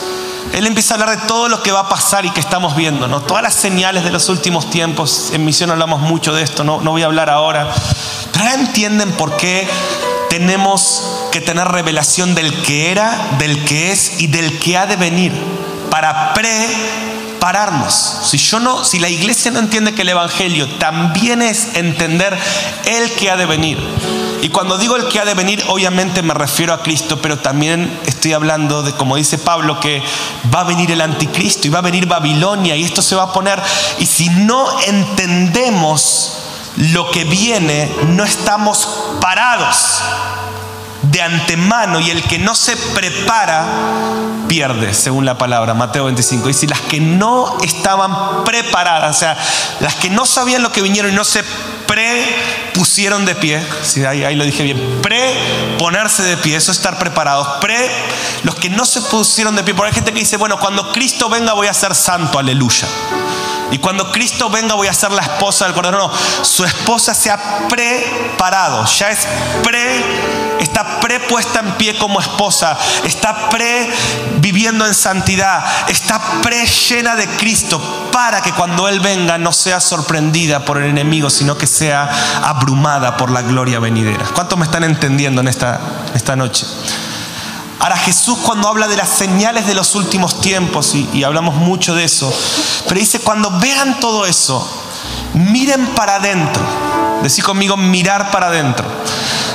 Él 0.55 0.67
empieza 0.67 0.95
a 0.95 0.99
hablar 0.99 1.21
de 1.21 1.27
todo 1.27 1.51
lo 1.51 1.63
que 1.63 1.71
va 1.71 1.81
a 1.81 1.89
pasar 1.91 2.25
y 2.25 2.31
que 2.31 2.41
estamos 2.41 2.75
viendo, 2.75 3.07
¿no? 3.07 3.21
Todas 3.21 3.43
las 3.43 3.53
señales 3.53 4.05
de 4.05 4.11
los 4.11 4.31
últimos 4.31 4.71
tiempos. 4.71 5.33
En 5.35 5.45
misión 5.45 5.71
hablamos 5.71 6.01
mucho 6.01 6.33
de 6.33 6.43
esto, 6.43 6.65
no, 6.65 6.81
no 6.81 6.93
voy 6.93 7.03
a 7.03 7.07
hablar 7.07 7.29
ahora. 7.29 7.69
Pero 8.33 8.47
ahora 8.47 8.59
entienden 8.59 9.13
por 9.13 9.37
qué 9.37 9.69
tenemos 10.31 11.29
que 11.31 11.43
tener 11.43 11.69
revelación 11.69 12.35
del 12.35 12.63
que 12.63 12.91
era, 12.91 13.37
del 13.39 13.67
que 13.67 13.93
es 13.93 14.19
y 14.19 14.29
del 14.29 14.59
que 14.61 14.79
ha 14.79 14.87
de 14.87 14.97
venir 14.97 15.35
para 15.91 16.33
pre 16.33 17.08
pararnos. 17.41 18.21
Si 18.25 18.39
yo 18.39 18.61
no, 18.61 18.85
si 18.85 18.99
la 18.99 19.09
iglesia 19.09 19.51
no 19.51 19.59
entiende 19.59 19.95
que 19.95 20.03
el 20.03 20.11
evangelio 20.11 20.69
también 20.79 21.43
es 21.43 21.77
entender 21.77 22.37
el 22.87 23.11
que 23.13 23.31
ha 23.31 23.37
de 23.37 23.47
venir. 23.47 23.79
Y 24.41 24.51
cuando 24.51 24.79
digo 24.79 24.97
el 24.97 25.09
que 25.09 25.19
ha 25.19 25.25
de 25.25 25.35
venir, 25.35 25.65
obviamente 25.69 26.23
me 26.23 26.35
refiero 26.35 26.73
a 26.73 26.83
Cristo, 26.83 27.21
pero 27.21 27.39
también 27.39 27.99
estoy 28.07 28.33
hablando 28.33 28.83
de, 28.83 28.93
como 28.93 29.17
dice 29.17 29.39
Pablo, 29.39 29.81
que 29.81 30.03
va 30.55 30.61
a 30.61 30.65
venir 30.65 30.91
el 30.93 31.01
anticristo 31.01 31.67
y 31.67 31.71
va 31.71 31.81
a 31.81 31.83
venir 31.83 32.07
Babilonia 32.07 32.77
y 32.77 32.85
esto 32.85 33.03
se 33.03 33.17
va 33.17 33.25
a 33.25 33.33
poner. 33.33 33.61
Y 33.99 34.07
si 34.07 34.29
no 34.29 34.67
entendemos 34.83 36.35
lo 36.77 37.11
que 37.11 37.25
viene, 37.25 37.93
no 38.09 38.25
estamos 38.25 38.89
parados. 39.21 40.03
De 41.11 41.23
antemano 41.23 42.01
y 42.01 42.11
el 42.11 42.23
que 42.23 42.39
no 42.39 42.55
se 42.55 42.77
prepara 42.77 43.65
pierde, 44.49 44.95
según 44.95 45.25
la 45.25 45.39
palabra, 45.39 45.75
Mateo 45.75 46.05
25. 46.07 46.49
Dice, 46.49 46.67
las 46.67 46.81
que 46.81 47.01
no 47.01 47.59
estaban 47.63 48.45
preparadas, 48.45 49.17
o 49.17 49.19
sea, 49.19 49.37
las 49.81 49.95
que 49.97 50.11
no 50.11 50.27
sabían 50.27 50.63
lo 50.63 50.73
que 50.73 50.83
vinieron 50.83 51.13
y 51.13 51.15
no 51.15 51.25
se 51.25 51.45
pre 51.87 52.25
pusieron 52.75 53.25
de 53.25 53.35
pie, 53.35 53.65
sí, 53.83 54.05
ahí, 54.05 54.35
lo 54.35 54.45
dije 54.45 54.63
bien, 54.63 55.01
pre 55.03 55.35
ponerse 55.79 56.23
de 56.23 56.37
pie, 56.37 56.57
eso 56.57 56.73
es 56.73 56.79
estar 56.79 56.99
preparados, 56.99 57.47
pre 57.61 57.91
los 58.43 58.55
que 58.55 58.71
no 58.71 58.85
se 58.85 59.01
pusieron 59.03 59.55
de 59.57 59.63
pie, 59.63 59.75
porque 59.75 59.89
hay 59.91 59.95
gente 59.95 60.13
que 60.13 60.21
dice, 60.21 60.37
bueno, 60.37 60.59
cuando 60.59 60.93
Cristo 60.93 61.29
venga 61.29 61.53
voy 61.53 61.67
a 61.67 61.75
ser 61.75 61.95
santo, 61.95 62.39
aleluya. 62.39 62.87
Y 63.71 63.79
cuando 63.79 64.11
Cristo 64.13 64.49
venga 64.49 64.75
voy 64.75 64.87
a 64.87 64.95
ser 64.95 65.13
la 65.13 65.21
esposa 65.23 65.67
del 65.67 65.75
Cordero. 65.75 65.99
No, 65.99 66.11
su 66.43 66.65
esposa 66.65 67.13
se 67.13 67.31
ha 67.31 67.69
preparado, 67.69 68.87
ya 68.87 69.11
es 69.11 69.27
pre, 69.63 70.03
está 70.61 71.01
prepuesta 71.01 71.61
en 71.61 71.73
pie 71.73 71.97
como 71.97 72.21
esposa, 72.21 72.77
está 73.05 73.49
pre 73.49 73.91
viviendo 74.39 74.87
en 74.87 74.95
santidad, 74.95 75.65
está 75.89 76.21
pre 76.43 76.67
llena 76.67 77.17
de 77.17 77.27
Cristo 77.27 77.81
para 78.13 78.41
que 78.41 78.53
cuando 78.53 78.89
Él 78.89 79.01
venga 79.01 79.39
no 79.39 79.53
sea 79.53 79.81
sorprendida 79.81 80.65
por 80.65 80.79
el 80.79 80.91
enemigo, 80.91 81.31
sino 81.31 81.57
que 81.57 81.67
sea 81.67 82.09
abrumada 82.43 83.17
por 83.17 83.31
la 83.31 83.43
gloria 83.43 83.79
venidera. 83.79 84.25
¿Cuántos 84.35 84.59
me 84.59 84.65
están 84.65 84.85
entendiendo 84.85 85.41
en 85.41 85.49
esta, 85.49 85.81
esta 86.15 86.37
noche? 86.37 86.67
Ahora 87.81 87.97
Jesús 87.97 88.39
cuando 88.43 88.69
habla 88.69 88.89
de 88.89 88.97
las 88.97 89.09
señales 89.09 89.67
de 89.67 89.75
los 89.75 89.95
últimos 89.95 90.41
tiempos, 90.41 90.95
y, 90.95 91.23
hablamos 91.23 91.55
mucho 91.55 91.95
de 91.95 92.05
eso, 92.05 92.33
pero 92.89 92.99
dice, 92.99 93.21
cuando 93.21 93.51
vean 93.61 94.01
todo 94.01 94.27
eso, 94.27 94.67
miren 95.35 95.87
para 95.95 96.17
adentro. 96.17 96.63
Decí 97.23 97.41
conmigo, 97.41 97.77
mirar 97.77 98.31
para 98.31 98.49
adentro. 98.49 98.85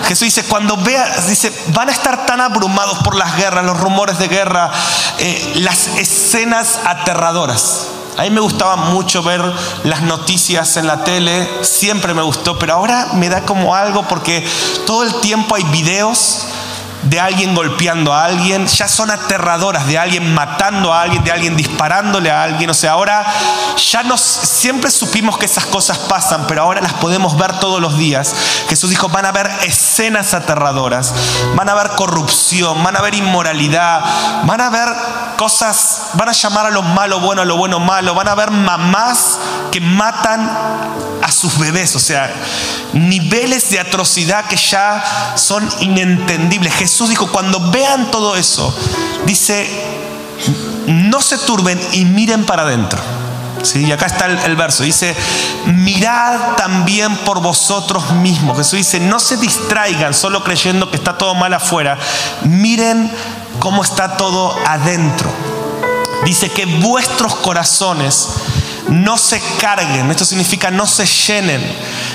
Jesús 0.07 0.25
dice, 0.25 0.43
cuando 0.43 0.77
vean, 0.77 1.09
dice, 1.27 1.51
van 1.67 1.89
a 1.89 1.91
estar 1.91 2.25
tan 2.25 2.41
abrumados 2.41 2.99
por 2.99 3.15
las 3.15 3.35
guerras, 3.37 3.65
los 3.65 3.79
rumores 3.79 4.17
de 4.19 4.27
guerra, 4.27 4.71
eh, 5.19 5.53
las 5.57 5.87
escenas 5.87 6.79
aterradoras. 6.85 7.87
A 8.17 8.23
mí 8.23 8.29
me 8.29 8.41
gustaba 8.41 8.75
mucho 8.75 9.23
ver 9.23 9.41
las 9.83 10.01
noticias 10.01 10.77
en 10.77 10.85
la 10.85 11.03
tele, 11.03 11.49
siempre 11.61 12.13
me 12.13 12.21
gustó, 12.21 12.59
pero 12.59 12.73
ahora 12.73 13.09
me 13.13 13.29
da 13.29 13.41
como 13.41 13.75
algo 13.75 14.03
porque 14.07 14.47
todo 14.85 15.03
el 15.03 15.15
tiempo 15.21 15.55
hay 15.55 15.63
videos 15.63 16.45
de 17.03 17.19
alguien 17.19 17.53
golpeando 17.53 18.13
a 18.13 18.25
alguien, 18.25 18.65
ya 18.67 18.87
son 18.87 19.11
aterradoras, 19.11 19.85
de 19.87 19.97
alguien 19.97 20.33
matando 20.33 20.93
a 20.93 21.01
alguien, 21.01 21.23
de 21.23 21.31
alguien 21.31 21.55
disparándole 21.55 22.31
a 22.31 22.43
alguien. 22.43 22.69
O 22.69 22.73
sea, 22.73 22.93
ahora 22.93 23.25
ya 23.91 24.03
nos, 24.03 24.21
siempre 24.21 24.89
supimos 24.89 25.37
que 25.37 25.45
esas 25.45 25.65
cosas 25.65 25.97
pasan, 25.97 26.45
pero 26.47 26.63
ahora 26.63 26.81
las 26.81 26.93
podemos 26.93 27.37
ver 27.37 27.59
todos 27.59 27.81
los 27.81 27.97
días. 27.97 28.33
Jesús 28.69 28.89
dijo, 28.89 29.09
van 29.09 29.25
a 29.25 29.29
haber 29.29 29.49
escenas 29.63 30.33
aterradoras, 30.33 31.13
van 31.55 31.67
a 31.67 31.73
haber 31.73 31.89
corrupción, 31.91 32.81
van 32.83 32.95
a 32.95 32.99
haber 32.99 33.15
inmoralidad, 33.15 34.01
van 34.45 34.61
a 34.61 34.67
haber 34.67 34.89
cosas, 35.37 36.11
van 36.13 36.29
a 36.29 36.33
llamar 36.33 36.67
a 36.67 36.71
lo 36.71 36.83
malo 36.83 37.19
bueno, 37.19 37.41
a 37.41 37.45
lo 37.45 37.57
bueno 37.57 37.79
malo, 37.79 38.15
van 38.15 38.29
a 38.29 38.31
haber 38.31 38.51
mamás 38.51 39.39
que 39.71 39.81
matan 39.81 40.49
a 41.21 41.31
sus 41.31 41.57
bebés, 41.57 41.95
o 41.95 41.99
sea, 41.99 42.33
niveles 42.93 43.69
de 43.71 43.79
atrocidad 43.79 44.45
que 44.45 44.57
ya 44.57 45.33
son 45.35 45.67
inentendibles. 45.79 46.73
Jesús 46.73 46.92
dijo, 47.09 47.27
cuando 47.31 47.71
vean 47.71 48.11
todo 48.11 48.35
eso, 48.35 48.73
dice, 49.25 49.67
no 50.87 51.21
se 51.21 51.37
turben 51.37 51.79
y 51.93 52.05
miren 52.05 52.45
para 52.45 52.63
adentro. 52.63 53.01
¿Sí? 53.61 53.85
Y 53.85 53.91
acá 53.93 54.07
está 54.07 54.25
el, 54.25 54.37
el, 54.39 54.55
verso, 54.57 54.83
dice, 54.83 55.15
mirad 55.67 56.55
también 56.57 57.15
por 57.17 57.41
vosotros 57.41 58.11
mismos. 58.13 58.57
Jesús 58.57 58.73
dice, 58.73 58.99
no 58.99 59.19
se 59.19 59.37
distraigan 59.37 60.13
solo 60.13 60.43
creyendo 60.43 60.91
que 60.91 60.97
está 60.97 61.17
todo 61.17 61.33
mal 61.33 61.53
afuera, 61.53 61.97
miren 62.43 63.09
cómo 63.59 63.83
está 63.83 64.17
todo 64.17 64.53
adentro. 64.65 65.29
Dice 66.25 66.49
que 66.49 66.65
vuestros 66.65 67.35
corazones 67.35 68.29
no 68.89 69.17
se 69.17 69.41
carguen, 69.59 70.11
esto 70.11 70.25
significa 70.25 70.71
no 70.71 70.85
se 70.85 71.05
llenen 71.05 71.61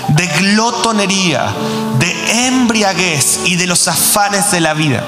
de 0.08 0.26
glotonería, 0.26 1.54
de 1.98 2.46
embriaguez 2.46 3.40
y 3.44 3.56
de 3.56 3.66
los 3.66 3.88
afanes 3.88 4.50
de 4.50 4.60
la 4.60 4.75
vida. 4.75 5.04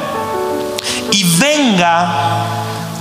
Y 1.12 1.25
venga 1.38 2.47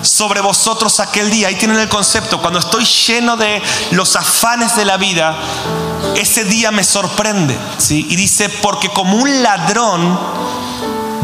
sobre 0.02 0.42
vosotros 0.42 1.00
aquel 1.00 1.30
día. 1.30 1.48
Ahí 1.48 1.56
tienen 1.56 1.78
el 1.78 1.90
concepto. 1.90 2.42
Cuando 2.42 2.60
estoy 2.60 2.86
lleno 2.86 3.38
de 3.38 3.62
los 3.92 4.16
afanes 4.16 4.76
de 4.76 4.86
la 4.86 4.98
vida, 4.98 5.36
ese 6.16 6.44
día 6.46 6.72
me 6.72 6.84
sorprende. 6.84 7.58
¿sí? 7.78 8.06
Y 8.10 8.16
dice, 8.16 8.50
porque 8.50 8.90
como 8.90 9.18
un 9.18 9.44
ladrón 9.44 10.20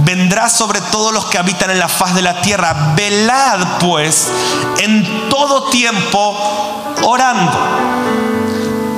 vendrá 0.06 0.50
sobre 0.50 0.80
todos 0.80 1.12
los 1.12 1.26
que 1.26 1.38
habitan 1.38 1.72
en 1.72 1.80
la 1.80 1.90
faz 1.90 2.14
de 2.14 2.22
la 2.22 2.42
tierra. 2.42 2.94
Velad 2.96 3.80
pues 3.80 4.32
en 4.78 5.30
todo 5.30 5.70
tiempo 5.70 6.38
orando 7.04 7.60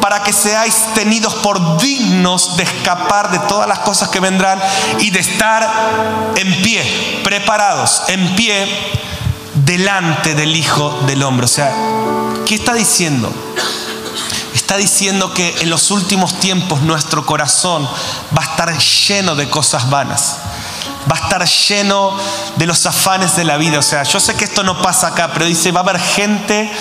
para 0.01 0.21
que 0.21 0.31
seáis 0.31 0.75
tenidos 0.93 1.33
por 1.35 1.81
dignos 1.81 2.55
de 2.57 2.63
escapar 2.63 3.31
de 3.31 3.39
todas 3.39 3.67
las 3.67 3.79
cosas 3.79 4.09
que 4.09 4.19
vendrán 4.19 4.61
y 4.99 5.09
de 5.09 5.19
estar 5.19 6.33
en 6.35 6.61
pie, 6.61 7.21
preparados, 7.23 8.03
en 8.07 8.35
pie 8.35 8.67
delante 9.55 10.35
del 10.35 10.55
Hijo 10.55 11.01
del 11.07 11.23
Hombre. 11.23 11.45
O 11.45 11.49
sea, 11.49 11.73
¿qué 12.45 12.55
está 12.55 12.73
diciendo? 12.73 13.31
Está 14.53 14.77
diciendo 14.77 15.33
que 15.33 15.55
en 15.61 15.69
los 15.69 15.91
últimos 15.91 16.39
tiempos 16.39 16.81
nuestro 16.81 17.25
corazón 17.25 17.87
va 18.37 18.41
a 18.41 18.45
estar 18.45 18.77
lleno 18.77 19.35
de 19.35 19.49
cosas 19.49 19.89
vanas 19.89 20.37
va 21.09 21.15
a 21.15 21.19
estar 21.19 21.45
lleno 21.45 22.17
de 22.55 22.65
los 22.65 22.85
afanes 22.85 23.35
de 23.35 23.43
la 23.43 23.57
vida. 23.57 23.79
O 23.79 23.83
sea, 23.83 24.03
yo 24.03 24.19
sé 24.19 24.35
que 24.35 24.45
esto 24.45 24.63
no 24.63 24.81
pasa 24.81 25.07
acá, 25.07 25.31
pero 25.33 25.45
dice, 25.45 25.71
va 25.71 25.81
a 25.81 25.83
haber 25.83 25.99
gente 25.99 26.71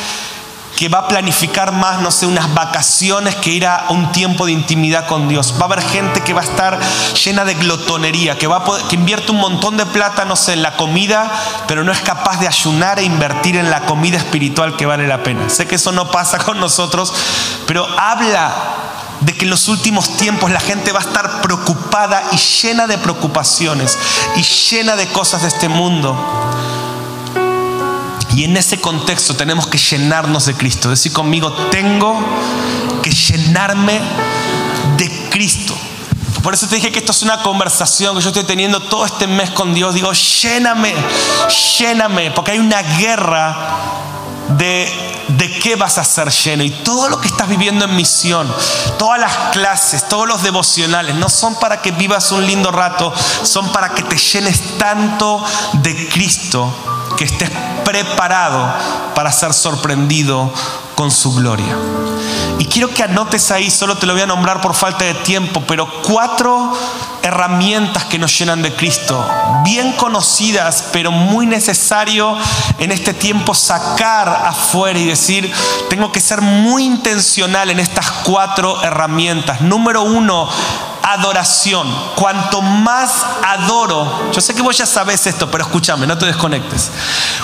que 0.77 0.91
va 0.91 0.99
a 0.99 1.09
planificar 1.09 1.73
más, 1.73 2.01
no 2.01 2.11
sé, 2.11 2.27
unas 2.27 2.53
vacaciones 2.53 3.35
que 3.37 3.51
ir 3.51 3.67
a 3.67 3.87
un 3.89 4.13
tiempo 4.13 4.45
de 4.45 4.53
intimidad 4.53 5.07
con 5.07 5.27
Dios. 5.27 5.55
Va 5.59 5.63
a 5.63 5.65
haber 5.65 5.83
gente 5.83 6.21
que 6.21 6.35
va 6.35 6.43
a 6.43 6.45
estar 6.45 6.79
llena 7.25 7.47
de 7.47 7.55
glotonería, 7.55 8.37
que, 8.37 8.47
va 8.47 8.63
que 8.89 8.95
invierte 8.95 9.33
un 9.33 9.39
montón 9.39 9.79
de 9.79 9.87
plata, 9.87 10.27
no 10.27 10.37
sé, 10.37 10.53
en 10.53 10.63
la 10.63 10.77
comida, 10.77 11.33
pero 11.67 11.83
no 11.83 11.93
es 11.93 12.01
capaz 12.01 12.39
de 12.41 12.47
ayunar 12.47 12.99
e 12.99 13.05
invertir 13.05 13.57
en 13.57 13.71
la 13.71 13.81
comida 13.81 14.19
espiritual 14.19 14.77
que 14.77 14.85
vale 14.85 15.09
la 15.09 15.23
pena. 15.23 15.49
Sé 15.49 15.67
que 15.67 15.77
eso 15.77 15.93
no 15.93 16.11
pasa 16.11 16.39
con 16.39 16.61
nosotros, 16.61 17.13
pero 17.67 17.87
habla 17.99 18.55
de 19.21 19.35
que 19.35 19.45
en 19.45 19.51
los 19.51 19.69
últimos 19.69 20.17
tiempos 20.17 20.51
la 20.51 20.61
gente 20.61 20.93
va 20.93 21.01
a 21.01 21.03
estar 21.03 21.41
preocupada 21.41 22.23
y 22.33 22.37
llena 22.37 22.87
de 22.87 22.99
preocupaciones 22.99 23.99
y 24.37 24.43
llena 24.43 24.97
de 24.97 25.07
cosas 25.09 25.43
de 25.43 25.49
este 25.49 25.69
mundo. 25.69 26.17
Y 28.35 28.45
en 28.45 28.57
ese 28.57 28.81
contexto 28.81 29.35
tenemos 29.35 29.67
que 29.67 29.79
llenarnos 29.79 30.45
de 30.45 30.55
Cristo. 30.55 30.91
Decir 30.91 31.13
conmigo, 31.13 31.53
tengo 31.71 32.19
que 33.03 33.11
llenarme 33.11 33.99
de 34.99 35.29
Cristo. 35.31 35.75
Por 36.43 36.53
eso 36.53 36.69
te 36.69 36.77
dije 36.77 36.93
que 36.93 36.99
esto 36.99 37.13
es 37.13 37.23
una 37.23 37.43
conversación 37.43 38.15
que 38.15 38.23
yo 38.23 38.29
estoy 38.29 38.45
teniendo 38.45 38.81
todo 38.81 39.07
este 39.07 39.27
mes 39.27 39.51
con 39.51 39.75
Dios. 39.75 39.95
Digo, 39.95 40.13
lléname, 40.13 40.95
lléname, 41.79 42.31
porque 42.31 42.53
hay 42.53 42.59
una 42.59 42.83
guerra 42.83 43.57
de, 44.51 45.25
de 45.29 45.59
qué 45.59 45.77
vas 45.77 45.99
a 45.99 46.05
ser 46.05 46.31
lleno. 46.31 46.63
Y 46.63 46.71
todo 46.71 47.09
lo 47.09 47.21
que 47.21 47.29
estás 47.29 47.49
viviendo 47.49 47.85
en 47.85 47.97
misión, 47.97 48.53
todas 48.99 49.21
las 49.21 49.33
clases, 49.53 50.09
todos 50.09 50.27
los 50.27 50.43
devocionales, 50.43 51.15
no 51.15 51.29
son 51.29 51.55
para 51.57 51.83
que 51.83 51.91
vivas 51.91 52.31
un 52.33 52.47
lindo 52.47 52.71
rato, 52.71 53.13
son 53.43 53.71
para 53.73 53.91
que 53.91 54.03
te 54.03 54.17
llenes 54.17 54.79
tanto 54.79 55.45
de 55.75 56.09
Cristo 56.09 56.73
que 57.17 57.25
estés 57.25 57.51
preparado 57.85 58.73
para 59.15 59.33
ser 59.33 59.53
sorprendido 59.53 60.53
con 60.95 61.11
su 61.11 61.35
gloria. 61.35 61.77
Quiero 62.71 62.91
que 62.93 63.03
anotes 63.03 63.51
ahí, 63.51 63.71
solo 63.71 63.97
te 63.97 64.07
lo 64.07 64.13
voy 64.13 64.23
a 64.23 64.27
nombrar 64.27 64.61
por 64.61 64.75
falta 64.75 65.05
de 65.05 65.15
tiempo, 65.15 65.63
pero 65.67 65.87
cuatro 66.03 66.73
herramientas 67.23 68.05
que 68.05 68.19
nos 68.19 68.39
llenan 68.39 68.63
de 68.63 68.75
Cristo, 68.75 69.27
bien 69.65 69.93
conocidas, 69.93 70.85
pero 70.93 71.11
muy 71.11 71.47
necesario 71.47 72.37
en 72.79 72.93
este 72.93 73.15
tiempo 73.15 73.55
sacar 73.55 74.29
afuera 74.47 74.99
y 74.99 75.07
decir, 75.07 75.53
tengo 75.89 76.13
que 76.13 76.21
ser 76.21 76.41
muy 76.41 76.85
intencional 76.85 77.71
en 77.71 77.81
estas 77.81 78.11
cuatro 78.11 78.83
herramientas. 78.83 79.61
Número 79.61 80.03
uno, 80.03 80.49
adoración. 81.07 81.87
Cuanto 82.17 82.61
más 82.61 83.25
adoro, 83.45 84.31
yo 84.33 84.41
sé 84.41 84.55
que 84.55 84.63
vos 84.63 84.77
ya 84.77 84.87
sabes 84.87 85.27
esto, 85.27 85.49
pero 85.51 85.65
escúchame, 85.65 86.07
no 86.07 86.19
te 86.19 86.27
desconectes. 86.27 86.91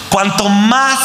Cuanto 0.09 0.49
más 0.49 0.99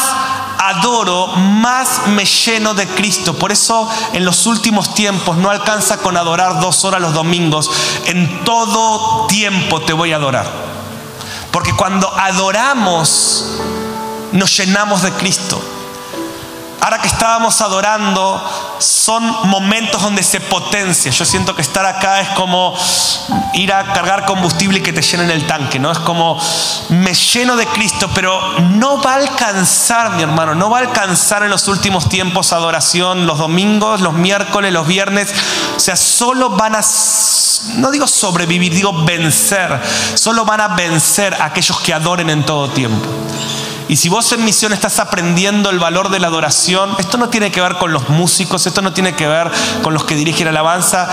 adoro, 0.58 1.28
más 1.28 2.08
me 2.08 2.26
lleno 2.26 2.74
de 2.74 2.88
Cristo. 2.88 3.36
Por 3.36 3.52
eso 3.52 3.88
en 4.14 4.26
los 4.26 4.48
últimos 4.48 4.96
tiempos 4.96 5.38
no 5.38 5.52
alcanza 5.52 5.98
con 5.98 6.18
adorar 6.18 6.60
dos 6.60 6.84
horas 6.84 7.00
los 7.00 7.14
domingos. 7.14 7.70
En 8.06 8.44
todo 8.44 9.28
tiempo 9.28 9.82
te 9.82 9.94
voy 9.94 10.14
a 10.14 10.16
adorar. 10.16 10.48
Porque 11.52 11.74
cuando 11.74 12.12
adoramos, 12.18 13.60
nos 14.32 14.58
llenamos 14.58 15.04
de 15.04 15.12
Cristo. 15.14 15.62
Ahora 16.82 17.02
que 17.02 17.08
estábamos 17.08 17.62
adorando, 17.62 18.42
son 18.80 19.24
momentos 19.48 20.02
donde 20.02 20.24
se 20.24 20.40
potencia. 20.40 21.12
Yo 21.12 21.26
siento 21.26 21.56
que 21.56 21.62
estar 21.62 21.86
acá 21.86 22.22
es 22.22 22.30
como 22.30 22.78
ir 23.54 23.74
a 23.74 23.94
cargar 23.94 24.26
combustible 24.26 24.80
y 24.80 24.82
que 24.82 24.94
te 24.94 25.02
llenen 25.02 25.30
el 25.32 25.46
tanque, 25.48 25.80
¿no? 25.80 25.92
Es 25.92 26.00
como 26.00 26.40
me 26.90 27.14
lleno 27.14 27.56
de 27.56 27.66
Cristo, 27.68 28.10
pero 28.14 28.60
no 28.60 29.02
va 29.02 29.14
a 29.14 29.16
alcanzar, 29.16 30.12
mi 30.12 30.24
hermano, 30.24 30.56
no 30.56 30.70
va 30.70 30.80
a 30.80 30.82
alcanzar 30.82 31.44
en 31.44 31.50
los 31.50 31.68
últimos 31.68 32.10
tiempos 32.10 32.54
adoración, 32.54 33.26
los 33.26 33.38
domingos, 33.38 34.02
los 34.02 34.14
miércoles, 34.14 34.72
los 34.72 34.88
viernes. 34.88 35.34
O 35.76 35.80
sea, 35.80 35.96
solo 35.96 36.50
van 36.52 36.76
a, 36.76 36.82
no 37.76 37.92
digo 37.92 38.08
sobrevivir, 38.08 38.74
digo 38.74 39.04
vencer. 39.04 39.82
Solo 40.16 40.46
van 40.46 40.62
a 40.62 40.70
vencer 40.70 41.34
a 41.36 41.46
aquellos 41.46 41.80
que 41.80 41.94
adoren 41.94 42.30
en 42.30 42.46
todo 42.46 42.70
tiempo. 42.70 43.08
Y 43.90 43.96
si 43.96 44.10
vos 44.10 44.32
en 44.34 44.44
misión 44.44 44.74
estás 44.74 45.00
aprendiendo 45.00 45.70
el 45.70 45.80
valor 45.80 46.10
de 46.10 46.20
la 46.20 46.28
adoración, 46.28 46.96
esto 47.00 47.18
no 47.18 47.30
tiene 47.30 47.52
que 47.52 47.62
ver 47.62 47.76
con 47.78 47.94
los 47.94 48.10
músicos, 48.10 48.68
esto 48.68 48.82
no 48.82 48.92
tiene 48.92 49.16
que 49.16 49.28
ver 49.28 49.50
con 49.82 49.94
los 49.94 50.04
que 50.04 50.16
dirigen 50.16 50.46
la 50.46 50.52
alabanza, 50.52 51.08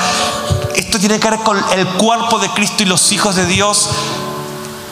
esto 0.74 0.98
tiene 0.98 1.20
que 1.20 1.30
ver 1.30 1.40
con 1.40 1.62
el 1.72 1.86
cuerpo 1.86 2.38
de 2.38 2.48
Cristo 2.50 2.82
y 2.82 2.86
los 2.86 3.12
hijos 3.12 3.36
de 3.36 3.46
Dios. 3.46 3.90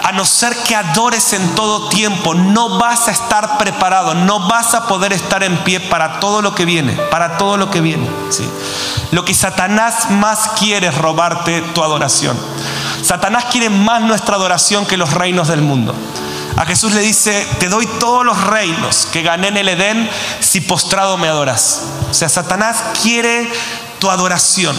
A 0.05 0.11
no 0.11 0.25
ser 0.25 0.57
que 0.65 0.75
adores 0.75 1.33
en 1.33 1.55
todo 1.55 1.89
tiempo, 1.89 2.35
no 2.35 2.79
vas 2.79 3.07
a 3.07 3.13
estar 3.13 3.57
preparado, 3.57 4.15
no 4.15 4.49
vas 4.49 4.75
a 4.75 4.89
poder 4.89 5.13
estar 5.13 5.45
en 5.45 5.57
pie 5.59 5.79
para 5.79 6.19
todo 6.19 6.43
lo 6.43 6.57
que 6.57 6.65
viene, 6.65 6.95
para 7.11 7.37
todo 7.39 7.57
lo 7.57 7.71
que 7.71 7.81
viene. 7.81 8.09
¿sí? 8.31 8.49
Lo 9.13 9.25
que 9.25 9.33
Satanás 9.33 10.11
más 10.11 10.51
quiere 10.59 10.89
es 10.89 10.99
robarte 10.99 11.63
tu 11.73 11.85
adoración. 11.85 12.37
Satanás 13.03 13.47
quiere 13.51 13.71
más 13.71 14.03
nuestra 14.03 14.35
adoración 14.35 14.87
que 14.87 14.97
los 14.97 15.13
reinos 15.13 15.49
del 15.49 15.63
mundo. 15.63 15.95
A 16.57 16.67
Jesús 16.67 16.93
le 16.93 17.01
dice, 17.01 17.47
te 17.59 17.69
doy 17.69 17.87
todos 17.99 18.25
los 18.25 18.41
reinos 18.47 19.07
que 19.13 19.23
gané 19.23 19.49
en 19.49 19.57
el 19.57 19.69
Edén 19.69 20.09
si 20.41 20.61
postrado 20.61 21.17
me 21.17 21.29
adoras. 21.29 21.83
O 22.11 22.15
sea, 22.15 22.29
Satanás 22.29 22.83
quiere 23.03 23.51
tu 23.99 24.11
adoración 24.11 24.77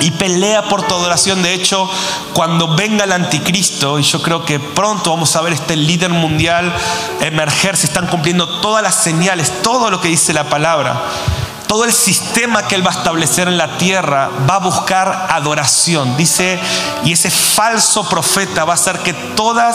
y 0.00 0.10
pelea 0.12 0.68
por 0.68 0.82
tu 0.82 0.94
adoración. 0.94 1.42
De 1.42 1.54
hecho, 1.54 1.90
cuando 2.34 2.76
venga 2.76 3.04
el 3.04 3.12
anticristo, 3.12 3.98
y 3.98 4.02
yo 4.02 4.20
creo 4.22 4.44
que 4.44 4.60
pronto 4.60 5.10
vamos 5.10 5.34
a 5.36 5.40
ver 5.40 5.54
este 5.54 5.76
líder 5.76 6.10
mundial 6.10 6.72
emerger, 7.20 7.76
se 7.76 7.86
están 7.86 8.06
cumpliendo 8.06 8.60
todas 8.60 8.82
las 8.82 8.94
señales, 8.94 9.62
todo 9.62 9.90
lo 9.90 10.00
que 10.00 10.08
dice 10.08 10.32
la 10.32 10.48
palabra 10.48 11.02
todo 11.66 11.84
el 11.84 11.92
sistema 11.92 12.66
que 12.66 12.74
Él 12.74 12.86
va 12.86 12.90
a 12.90 12.94
establecer 12.94 13.48
en 13.48 13.56
la 13.56 13.78
tierra 13.78 14.30
va 14.48 14.56
a 14.56 14.58
buscar 14.58 15.26
adoración. 15.30 16.16
Dice, 16.16 16.60
y 17.04 17.12
ese 17.12 17.30
falso 17.30 18.08
profeta 18.08 18.64
va 18.64 18.72
a 18.72 18.74
hacer 18.74 18.98
que 19.00 19.12
todos 19.12 19.74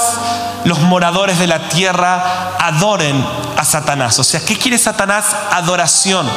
los 0.66 0.80
moradores 0.80 1.40
de 1.40 1.48
la 1.48 1.68
tierra 1.70 2.56
adoren 2.60 3.26
a 3.58 3.66
Satanás. 3.66 4.20
O 4.20 4.24
sea, 4.24 4.44
¿qué 4.46 4.58
quiere 4.58 4.78
Satanás? 4.78 5.36
Adoración. 5.52 6.28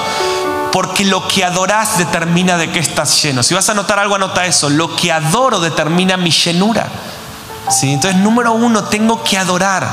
Porque 0.72 1.04
lo 1.04 1.28
que 1.28 1.44
adoras 1.44 1.98
determina 1.98 2.56
de 2.56 2.70
qué 2.70 2.78
estás 2.78 3.22
lleno. 3.22 3.42
Si 3.42 3.54
vas 3.54 3.68
a 3.68 3.72
anotar 3.72 3.98
algo, 3.98 4.14
anota 4.14 4.46
eso. 4.46 4.70
Lo 4.70 4.96
que 4.96 5.12
adoro 5.12 5.60
determina 5.60 6.16
mi 6.16 6.30
llenura. 6.30 6.88
¿Sí? 7.68 7.92
Entonces, 7.92 8.18
número 8.20 8.52
uno, 8.52 8.84
tengo 8.84 9.22
que 9.22 9.38
adorar. 9.38 9.86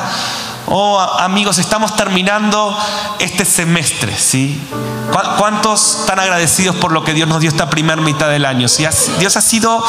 Oh, 0.72 1.00
amigos, 1.00 1.58
estamos 1.58 1.96
terminando 1.96 2.78
este 3.18 3.44
semestre, 3.44 4.16
¿sí? 4.16 4.62
¿Cuántos 5.40 6.02
están 6.02 6.20
agradecidos 6.20 6.76
por 6.76 6.92
lo 6.92 7.04
que 7.04 7.16
Dios 7.16 7.28
nos 7.28 7.40
dio 7.40 7.50
esta 7.50 7.72
primera 7.72 8.00
mitad 8.00 8.30
del 8.30 8.46
año? 8.46 8.68
Dios 9.18 9.36
ha 9.36 9.42
sido 9.42 9.84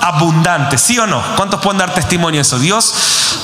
abundante, 0.00 0.76
¿sí 0.76 0.98
o 0.98 1.06
no? 1.06 1.22
¿Cuántos 1.36 1.60
pueden 1.60 1.78
dar 1.78 1.94
testimonio 1.94 2.38
de 2.38 2.42
eso? 2.42 2.58
Dios, 2.58 2.92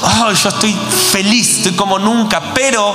oh, 0.03 0.33
yo 0.33 0.49
estoy 0.49 0.77
feliz, 1.13 1.59
estoy 1.59 1.77
como 1.77 2.01
nunca, 2.01 2.43
pero 2.55 2.93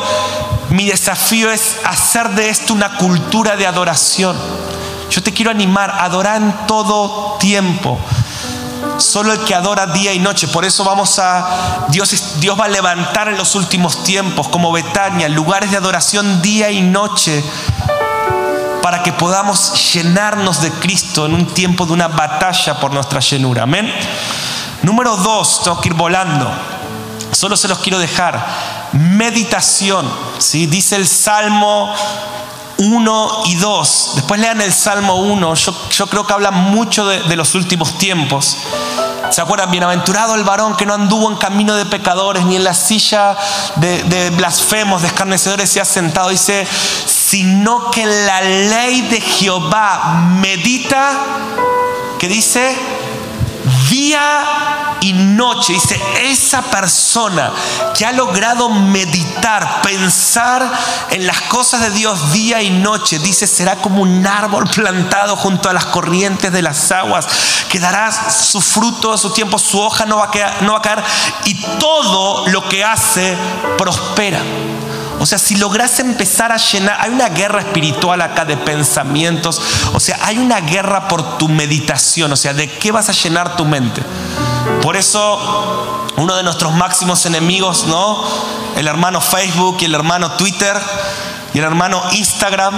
mi 0.72 0.88
desafío 0.88 1.50
es 1.50 1.78
hacer 1.86 2.32
de 2.32 2.50
esto 2.50 2.74
una 2.74 2.98
cultura 2.98 3.56
de 3.56 3.66
adoración. 3.66 4.36
Yo 5.10 5.24
te 5.24 5.32
quiero 5.32 5.52
animar, 5.52 5.96
adorar 6.02 6.42
en 6.42 6.54
todo 6.68 7.38
tiempo. 7.40 7.98
Solo 8.98 9.34
el 9.34 9.40
que 9.40 9.54
adora 9.54 9.88
día 9.88 10.14
y 10.14 10.20
noche. 10.20 10.48
Por 10.48 10.66
eso 10.66 10.84
vamos 10.84 11.20
a. 11.20 11.86
Dios, 11.90 12.40
Dios 12.40 12.60
va 12.60 12.66
a 12.66 12.70
levantar 12.70 13.28
en 13.28 13.38
los 13.38 13.56
últimos 13.56 14.04
tiempos, 14.04 14.48
como 14.48 14.72
Betania, 14.72 15.28
lugares 15.30 15.72
de 15.72 15.78
adoración 15.78 16.42
día 16.42 16.72
y 16.72 16.82
noche, 16.82 17.44
para 18.82 19.04
que 19.04 19.12
podamos 19.14 19.94
llenarnos 19.94 20.62
de 20.62 20.72
Cristo 20.72 21.26
en 21.26 21.34
un 21.34 21.48
tiempo 21.48 21.86
de 21.86 21.94
una 21.94 22.08
batalla 22.08 22.80
por 22.80 22.94
nuestra 22.94 23.20
llenura. 23.20 23.64
Amén. 23.64 23.92
Número 24.82 25.18
dos, 25.18 25.64
tengo 25.64 25.82
que 25.82 25.90
ir 25.90 25.96
volando. 25.96 26.52
Solo 27.32 27.58
se 27.58 27.68
los 27.68 27.80
quiero 27.80 28.00
dejar. 28.00 28.46
Meditación. 28.94 30.10
¿sí? 30.38 30.68
Dice 30.68 30.96
el 30.96 31.08
Salmo 31.08 31.94
1 32.78 33.44
y 33.46 33.56
2. 33.56 34.12
Después 34.16 34.40
lean 34.40 34.62
el 34.62 34.74
Salmo 34.74 35.16
1. 35.16 35.54
Yo, 35.56 36.08
creo 36.08 36.26
que 36.26 36.34
habla 36.34 36.52
mucho 36.52 37.06
de, 37.08 37.36
los 37.36 37.56
últimos 37.56 37.98
tiempos. 37.98 38.58
¿Se 39.30 39.42
acuerdan? 39.42 39.72
Bienaventurado 39.72 40.36
el 40.36 40.44
varón 40.44 40.76
que 40.76 40.86
no 40.86 40.94
anduvo 40.94 41.30
en 41.32 41.38
camino 41.38 41.76
de 41.76 41.86
pecadores, 41.86 42.46
ni 42.46 42.56
en 42.56 42.64
la 42.64 42.74
silla 42.74 43.36
de, 43.78 44.32
blasfemos, 44.38 45.02
de 45.02 45.08
escarnecedores 45.08 45.70
se 45.70 45.82
ha 45.82 45.86
sentado. 45.86 46.30
Dice, 46.30 46.68
sino 47.06 47.92
que 47.92 48.06
la 48.06 48.42
ley 48.42 49.02
de 49.04 49.22
Jehová 49.22 50.28
medita, 50.42 51.12
que 52.20 52.28
dice, 52.28 52.76
día 53.90 54.98
y 55.02 55.14
noche. 55.14 55.74
Dice, 55.74 56.02
esa 56.22 56.62
persona 56.64 57.52
que 57.94 58.06
ha 58.06 58.12
logrado 58.12 58.70
meditar, 58.70 59.82
pensar 59.82 60.72
en 61.12 61.26
las 61.28 61.42
cosas 61.42 61.82
de 61.82 61.92
Dios 61.92 62.32
día 62.32 62.62
y 62.62 62.70
noche, 62.70 63.20
dice, 63.20 63.48
será 63.48 63.78
como 63.78 64.02
un 64.02 64.26
árbol 64.26 64.68
plantado 64.68 65.36
junto 65.36 65.70
a 65.70 65.74
las 65.74 65.86
corrientes 65.86 66.52
de 66.52 66.62
las 66.62 66.92
aguas, 66.92 67.28
que 67.70 67.80
dará 67.80 68.12
su 68.12 68.62
fruto, 68.62 69.18
su 69.18 69.32
tiempo, 69.32 69.60
su 69.60 69.80
hoja 69.80 70.06
no 70.06 70.18
va 70.18 70.26
a, 70.26 70.62
no 70.62 70.74
va 70.74 70.80
a 70.80 70.82
caer 70.82 71.04
y 71.46 71.56
todo 71.80 72.48
lo 72.48 72.68
que 72.68 72.84
hace 72.84 73.38
prospera. 73.78 74.42
O 75.20 75.26
sea, 75.26 75.38
si 75.38 75.56
logras 75.56 76.00
empezar 76.00 76.52
a 76.52 76.58
llenar, 76.58 76.98
hay 77.00 77.10
una 77.10 77.30
guerra 77.30 77.62
espiritual 77.62 78.22
acá 78.22 78.46
de 78.46 78.58
pensamientos, 78.58 79.62
o 79.94 80.00
sea, 80.00 80.20
hay 80.22 80.38
una 80.38 80.60
guerra 80.62 81.08
por 81.08 81.38
tu 81.38 81.48
meditación, 81.48 82.32
o 82.32 82.36
sea, 82.36 82.54
¿de 82.54 82.70
qué 82.70 82.92
vas 82.92 83.10
a 83.10 83.14
llenar 83.14 83.56
tu 83.56 83.66
mente? 83.66 84.04
Por 84.82 84.96
eso, 84.96 86.10
uno 86.18 86.36
de 86.36 86.44
nuestros 86.44 86.74
máximos 86.74 87.26
enemigos, 87.26 87.86
¿no? 87.86 88.24
El 88.76 88.88
hermano 88.88 89.22
Facebook 89.22 89.78
y 89.82 89.86
el 89.86 89.96
hermano 89.96 90.32
Twitter 90.34 90.80
y 91.54 91.60
el 91.60 91.64
hermano 91.64 92.04
Instagram, 92.12 92.74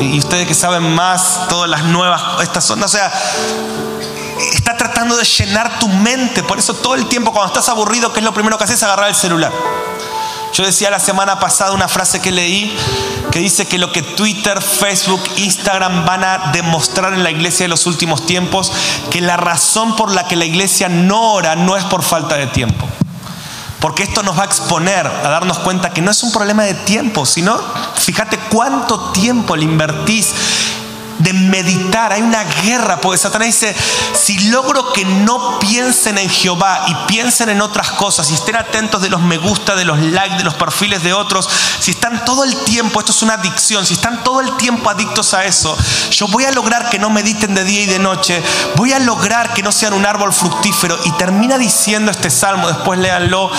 y 0.00 0.18
ustedes 0.18 0.48
que 0.48 0.54
saben 0.54 0.94
más, 0.94 1.46
todas 1.48 1.70
las 1.70 1.84
nuevas, 1.84 2.42
estas 2.42 2.64
son, 2.64 2.82
o 2.82 2.88
sea, 2.88 3.12
está 4.52 4.76
tratando 4.76 5.16
de 5.16 5.24
llenar 5.24 5.78
tu 5.78 5.88
mente. 5.88 6.42
Por 6.42 6.58
eso 6.58 6.74
todo 6.74 6.94
el 6.94 7.06
tiempo 7.06 7.32
cuando 7.32 7.48
estás 7.48 7.68
aburrido, 7.68 8.12
¿qué 8.12 8.20
es 8.20 8.24
lo 8.24 8.34
primero 8.34 8.58
que 8.58 8.64
haces? 8.64 8.82
Agarrar 8.82 9.08
el 9.08 9.14
celular. 9.14 9.52
Yo 10.60 10.66
decía 10.66 10.90
la 10.90 11.00
semana 11.00 11.40
pasada 11.40 11.72
una 11.72 11.88
frase 11.88 12.20
que 12.20 12.30
leí 12.30 12.76
que 13.30 13.38
dice 13.38 13.66
que 13.66 13.78
lo 13.78 13.92
que 13.92 14.02
Twitter, 14.02 14.60
Facebook, 14.60 15.22
Instagram 15.36 16.04
van 16.04 16.22
a 16.22 16.50
demostrar 16.52 17.14
en 17.14 17.22
la 17.22 17.30
iglesia 17.30 17.64
de 17.64 17.68
los 17.68 17.86
últimos 17.86 18.26
tiempos, 18.26 18.70
que 19.10 19.22
la 19.22 19.38
razón 19.38 19.96
por 19.96 20.12
la 20.12 20.28
que 20.28 20.36
la 20.36 20.44
iglesia 20.44 20.90
no 20.90 21.32
ora 21.32 21.56
no 21.56 21.78
es 21.78 21.84
por 21.84 22.02
falta 22.02 22.36
de 22.36 22.46
tiempo. 22.46 22.86
Porque 23.80 24.02
esto 24.02 24.22
nos 24.22 24.38
va 24.38 24.42
a 24.42 24.46
exponer 24.46 25.06
a 25.06 25.30
darnos 25.30 25.60
cuenta 25.60 25.94
que 25.94 26.02
no 26.02 26.10
es 26.10 26.22
un 26.22 26.30
problema 26.30 26.64
de 26.64 26.74
tiempo, 26.74 27.24
sino 27.24 27.58
fíjate 27.94 28.38
cuánto 28.50 29.12
tiempo 29.12 29.56
le 29.56 29.64
invertís 29.64 30.34
de 31.20 31.32
meditar. 31.32 32.12
Hay 32.12 32.22
una 32.22 32.44
guerra, 32.44 33.00
porque 33.00 33.18
Satanás 33.18 33.46
dice, 33.46 33.74
si 34.12 34.50
logro 34.50 34.92
que 34.92 35.04
no 35.04 35.58
piensen 35.58 36.18
en 36.18 36.28
Jehová 36.28 36.84
y 36.88 36.94
piensen 37.06 37.48
en 37.48 37.60
otras 37.60 37.90
cosas, 37.92 38.30
y 38.30 38.34
estén 38.34 38.56
atentos 38.56 39.00
de 39.00 39.10
los 39.10 39.20
me 39.20 39.38
gusta, 39.38 39.76
de 39.76 39.84
los 39.84 39.98
likes, 39.98 40.36
de 40.36 40.44
los 40.44 40.54
perfiles 40.54 41.02
de 41.02 41.12
otros, 41.12 41.48
si 41.78 41.92
están 41.92 42.24
todo 42.24 42.44
el 42.44 42.56
tiempo, 42.64 43.00
esto 43.00 43.12
es 43.12 43.22
una 43.22 43.34
adicción, 43.34 43.86
si 43.86 43.94
están 43.94 44.24
todo 44.24 44.40
el 44.40 44.56
tiempo 44.56 44.90
adictos 44.90 45.34
a 45.34 45.44
eso, 45.44 45.76
yo 46.10 46.26
voy 46.28 46.44
a 46.44 46.50
lograr 46.50 46.90
que 46.90 46.98
no 46.98 47.10
mediten 47.10 47.54
de 47.54 47.64
día 47.64 47.82
y 47.82 47.86
de 47.86 47.98
noche, 47.98 48.42
voy 48.76 48.92
a 48.92 48.98
lograr 48.98 49.54
que 49.54 49.62
no 49.62 49.72
sean 49.72 49.92
un 49.92 50.06
árbol 50.06 50.32
fructífero. 50.32 50.98
Y 51.04 51.12
termina 51.12 51.58
diciendo 51.58 52.10
este 52.10 52.30
salmo, 52.30 52.68
después 52.68 52.98
léanlo, 52.98 53.50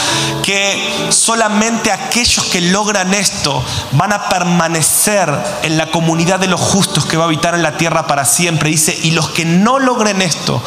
que 0.44 1.08
solamente 1.10 1.92
aquellos 1.92 2.46
que 2.46 2.62
logran 2.62 3.14
esto 3.14 3.64
van 3.94 4.14
a 4.14 4.30
permanecer 4.30 5.32
en 5.64 5.78
la 5.78 5.92
comunidad 5.92 6.40
de 6.40 6.48
los 6.48 6.60
justos 6.60 7.06
que 7.06 7.18
va 7.18 7.24
a 7.24 7.28
habitar 7.28 7.51
en 7.56 7.64
la 7.64 7.78
tierra 7.78 8.08
para 8.08 8.26
siempre. 8.26 8.70
Dice, 8.70 8.98
y 9.04 9.12
los 9.12 9.30
que 9.30 9.46
no 9.46 9.80
logren 9.80 10.22
esto 10.22 10.62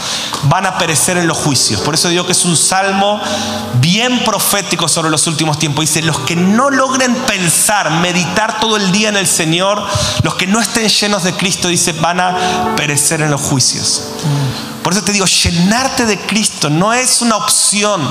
van 0.44 0.66
a 0.66 0.78
perecer 0.78 1.16
en 1.16 1.26
los 1.26 1.38
juicios. 1.38 1.80
Por 1.80 1.94
eso 1.94 2.08
digo 2.08 2.26
que 2.26 2.32
es 2.32 2.44
un 2.44 2.56
salmo 2.56 3.20
bien 3.74 4.24
profético 4.24 4.88
sobre 4.88 5.10
los 5.10 5.26
últimos 5.26 5.58
tiempos. 5.58 5.82
Dice, 5.82 6.02
los 6.02 6.20
que 6.20 6.36
no 6.36 6.70
logren 6.70 7.14
pensar, 7.14 7.90
meditar 7.90 8.60
todo 8.60 8.76
el 8.76 8.92
día 8.92 9.08
en 9.08 9.16
el 9.16 9.26
Señor, 9.26 9.82
los 10.22 10.34
que 10.34 10.46
no 10.46 10.60
estén 10.60 10.88
llenos 10.88 11.22
de 11.22 11.34
Cristo, 11.34 11.68
dice, 11.68 11.92
van 11.92 12.20
a 12.20 12.74
perecer 12.76 13.20
en 13.22 13.30
los 13.30 13.40
juicios. 13.40 14.02
Por 14.82 14.92
eso 14.92 15.02
te 15.02 15.12
digo, 15.12 15.24
llenarte 15.24 16.04
de 16.04 16.18
Cristo 16.18 16.68
no 16.68 16.92
es 16.92 17.22
una 17.22 17.36
opción. 17.36 18.02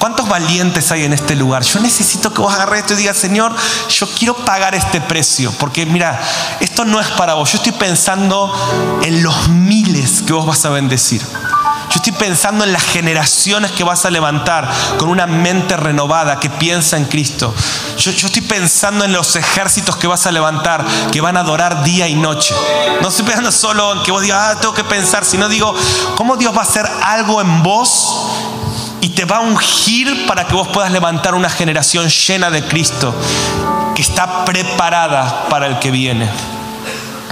¿Cuántos 0.00 0.26
valientes 0.30 0.90
hay 0.92 1.04
en 1.04 1.12
este 1.12 1.36
lugar? 1.36 1.62
Yo 1.62 1.78
necesito 1.78 2.32
que 2.32 2.40
vos 2.40 2.54
agarres 2.54 2.80
esto 2.80 2.94
y 2.94 2.96
digas, 2.96 3.18
Señor, 3.18 3.54
yo 3.90 4.08
quiero 4.14 4.34
pagar 4.34 4.74
este 4.74 4.98
precio. 4.98 5.52
Porque 5.58 5.84
mira, 5.84 6.18
esto 6.58 6.86
no 6.86 6.98
es 6.98 7.06
para 7.08 7.34
vos. 7.34 7.52
Yo 7.52 7.58
estoy 7.58 7.72
pensando 7.72 8.50
en 9.02 9.22
los 9.22 9.50
miles 9.50 10.22
que 10.22 10.32
vos 10.32 10.46
vas 10.46 10.64
a 10.64 10.70
bendecir. 10.70 11.20
Yo 11.20 11.96
estoy 11.96 12.12
pensando 12.12 12.64
en 12.64 12.72
las 12.72 12.82
generaciones 12.82 13.72
que 13.72 13.84
vas 13.84 14.06
a 14.06 14.10
levantar 14.10 14.66
con 14.96 15.10
una 15.10 15.26
mente 15.26 15.76
renovada 15.76 16.40
que 16.40 16.48
piensa 16.48 16.96
en 16.96 17.04
Cristo. 17.04 17.54
Yo, 17.98 18.10
estoy 18.10 18.40
pensando 18.40 19.04
en 19.04 19.12
los 19.12 19.36
ejércitos 19.36 19.96
que 19.96 20.06
vas 20.06 20.24
a 20.24 20.32
levantar 20.32 20.82
que 21.12 21.20
van 21.20 21.36
a 21.36 21.40
adorar 21.40 21.84
día 21.84 22.08
y 22.08 22.14
noche. 22.14 22.54
No 23.02 23.08
estoy 23.08 23.26
pensando 23.26 23.52
solo 23.52 23.92
en 23.92 24.02
que 24.02 24.12
vos 24.12 24.22
digas, 24.22 24.40
ah, 24.40 24.60
tengo 24.60 24.72
que 24.72 24.84
pensar, 24.84 25.26
sino 25.26 25.46
digo, 25.50 25.74
¿cómo 26.14 26.38
Dios 26.38 26.54
va 26.54 26.60
a 26.60 26.62
hacer 26.62 26.88
algo 27.02 27.42
en 27.42 27.62
vos 27.62 28.30
y 29.00 29.10
te 29.10 29.24
va 29.24 29.38
a 29.38 29.40
ungir 29.40 30.26
para 30.26 30.46
que 30.46 30.54
vos 30.54 30.68
puedas 30.68 30.92
levantar 30.92 31.34
una 31.34 31.50
generación 31.50 32.08
llena 32.08 32.50
de 32.50 32.62
Cristo 32.64 33.14
que 33.94 34.02
está 34.02 34.44
preparada 34.44 35.48
para 35.48 35.66
el 35.66 35.78
que 35.78 35.90
viene? 35.90 36.28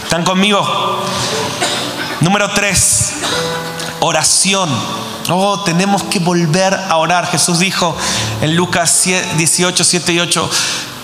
¿Están 0.03 0.25
conmigo? 0.25 1.05
Número 2.21 2.51
tres 2.51 3.15
oración. 4.01 4.71
Oh, 5.31 5.61
tenemos 5.61 6.05
que 6.05 6.19
volver 6.19 6.75
a 6.75 6.97
orar. 6.97 7.27
Jesús 7.31 7.59
dijo 7.59 7.97
en 8.41 8.57
Lucas 8.57 9.05
18, 9.37 9.85
7 9.85 10.13
y 10.13 10.21
8, 10.21 10.51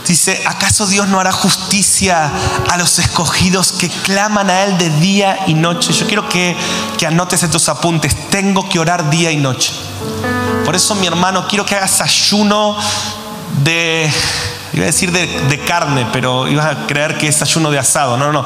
dice, 0.06 0.42
¿acaso 0.46 0.86
Dios 0.86 1.08
no 1.08 1.20
hará 1.20 1.32
justicia 1.32 2.30
a 2.70 2.76
los 2.76 2.98
escogidos 2.98 3.72
que 3.72 3.90
claman 3.90 4.48
a 4.48 4.64
Él 4.64 4.78
de 4.78 4.90
día 5.00 5.38
y 5.46 5.54
noche? 5.54 5.92
Yo 5.92 6.06
quiero 6.06 6.28
que, 6.28 6.56
que 6.96 7.06
anotes 7.06 7.42
estos 7.42 7.68
apuntes. 7.68 8.30
Tengo 8.30 8.68
que 8.68 8.78
orar 8.78 9.10
día 9.10 9.30
y 9.30 9.36
noche. 9.36 9.72
Por 10.64 10.74
eso, 10.74 10.94
mi 10.94 11.06
hermano, 11.06 11.46
quiero 11.48 11.64
que 11.66 11.74
hagas 11.74 12.00
ayuno 12.00 12.76
de, 13.62 14.10
iba 14.72 14.82
a 14.82 14.86
decir 14.86 15.12
de, 15.12 15.26
de 15.26 15.58
carne, 15.60 16.06
pero 16.12 16.48
ibas 16.48 16.66
a 16.66 16.86
creer 16.86 17.18
que 17.18 17.28
es 17.28 17.42
ayuno 17.42 17.70
de 17.70 17.78
asado. 17.78 18.16
No, 18.16 18.26
no, 18.26 18.42
no 18.42 18.44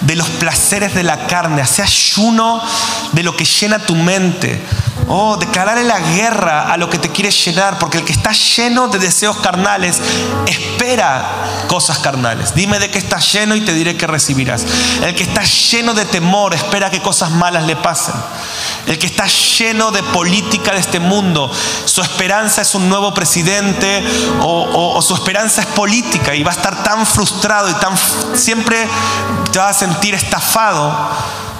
de 0.00 0.16
los 0.16 0.28
placeres 0.28 0.94
de 0.94 1.02
la 1.02 1.26
carne, 1.26 1.62
hace 1.62 1.82
ayuno 1.82 2.62
de 3.12 3.22
lo 3.22 3.36
que 3.36 3.44
llena 3.44 3.78
tu 3.78 3.94
mente. 3.94 4.62
Oh, 5.08 5.36
declararle 5.36 5.84
la 5.84 6.00
guerra 6.00 6.72
a 6.72 6.76
lo 6.76 6.90
que 6.90 6.98
te 6.98 7.10
quiere 7.10 7.30
llenar, 7.30 7.78
porque 7.78 7.98
el 7.98 8.04
que 8.04 8.12
está 8.12 8.32
lleno 8.32 8.88
de 8.88 8.98
deseos 8.98 9.36
carnales 9.36 10.00
espera 10.46 11.24
cosas 11.68 11.98
carnales. 11.98 12.54
Dime 12.54 12.78
de 12.80 12.90
qué 12.90 12.98
estás 12.98 13.32
lleno 13.32 13.54
y 13.54 13.60
te 13.60 13.72
diré 13.72 13.96
que 13.96 14.06
recibirás. 14.06 14.64
El 15.02 15.14
que 15.14 15.22
está 15.22 15.44
lleno 15.44 15.94
de 15.94 16.04
temor 16.04 16.54
espera 16.54 16.90
que 16.90 17.00
cosas 17.00 17.30
malas 17.30 17.64
le 17.64 17.76
pasen. 17.76 18.14
El 18.86 18.98
que 18.98 19.06
está 19.06 19.26
lleno 19.26 19.90
de 19.90 20.02
política 20.02 20.72
de 20.72 20.78
este 20.78 21.00
mundo, 21.00 21.50
su 21.84 22.02
esperanza 22.02 22.62
es 22.62 22.74
un 22.74 22.88
nuevo 22.88 23.12
presidente 23.14 24.04
o, 24.40 25.00
su 25.02 25.14
esperanza 25.14 25.60
es 25.60 25.66
política 25.68 26.34
y 26.34 26.42
va 26.42 26.50
a 26.50 26.54
estar 26.54 26.82
tan 26.82 27.06
frustrado 27.06 27.68
y 27.70 27.74
tan 27.74 27.94
siempre 28.34 28.88
te 29.52 29.58
va 29.58 29.68
a 29.68 29.74
sentir 29.86 30.14
estafado 30.14 30.92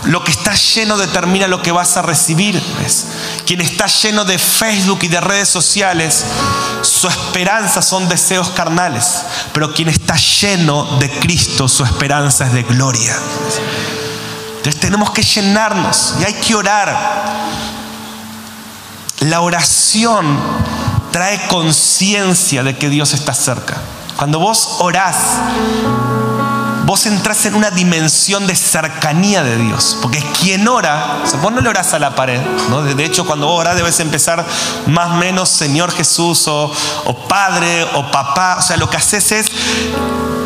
lo 0.06 0.22
que 0.22 0.30
está 0.30 0.54
lleno 0.54 0.96
determina 0.96 1.48
lo 1.48 1.62
que 1.62 1.72
vas 1.72 1.96
a 1.96 2.02
recibir. 2.02 2.62
Quien 3.44 3.60
está 3.60 3.86
lleno 3.86 4.24
de 4.24 4.38
Facebook 4.38 5.00
y 5.02 5.08
de 5.08 5.20
redes 5.20 5.48
sociales, 5.48 6.24
su 6.82 7.08
esperanza 7.08 7.82
son 7.82 8.08
deseos 8.08 8.50
carnales. 8.50 9.22
Pero 9.52 9.74
quien 9.74 9.88
está 9.88 10.16
lleno 10.16 10.98
de 10.98 11.10
Cristo, 11.10 11.66
su 11.68 11.84
esperanza 11.84 12.46
es 12.46 12.52
de 12.52 12.62
gloria. 12.62 13.16
Entonces 14.58 14.80
tenemos 14.80 15.10
que 15.10 15.22
llenarnos 15.22 16.14
y 16.20 16.24
hay 16.24 16.34
que 16.34 16.54
orar. 16.54 16.96
La 19.20 19.40
oración 19.40 20.38
trae 21.10 21.48
conciencia 21.48 22.62
de 22.62 22.76
que 22.76 22.90
Dios 22.90 23.12
está 23.12 23.34
cerca. 23.34 23.76
Cuando 24.16 24.38
vos 24.38 24.76
orás, 24.78 25.16
vos 26.87 27.05
entras 27.05 27.44
en 27.46 27.57
una 27.57 27.70
dimensión 27.70 28.46
de 28.46 28.55
cercanía 28.55 29.42
de 29.42 29.57
Dios. 29.57 29.99
Porque 30.01 30.25
quien 30.40 30.66
ora, 30.68 31.18
vos 31.42 31.53
no 31.53 31.61
le 31.61 31.68
orás 31.68 31.92
a 31.92 31.99
la 31.99 32.14
pared. 32.14 32.40
¿no? 32.70 32.83
De 32.83 33.05
hecho, 33.05 33.27
cuando 33.27 33.49
vos 33.49 33.61
orás 33.61 33.77
debes 33.77 33.99
empezar 34.01 34.46
más 34.87 35.11
o 35.11 35.14
menos 35.16 35.49
Señor 35.49 35.92
Jesús 35.92 36.46
o, 36.46 36.72
o 37.05 37.14
Padre 37.29 37.85
o 37.94 38.11
Papá. 38.11 38.57
O 38.59 38.62
sea, 38.62 38.77
lo 38.77 38.88
que 38.88 38.96
haces 38.96 39.33
es 39.33 39.46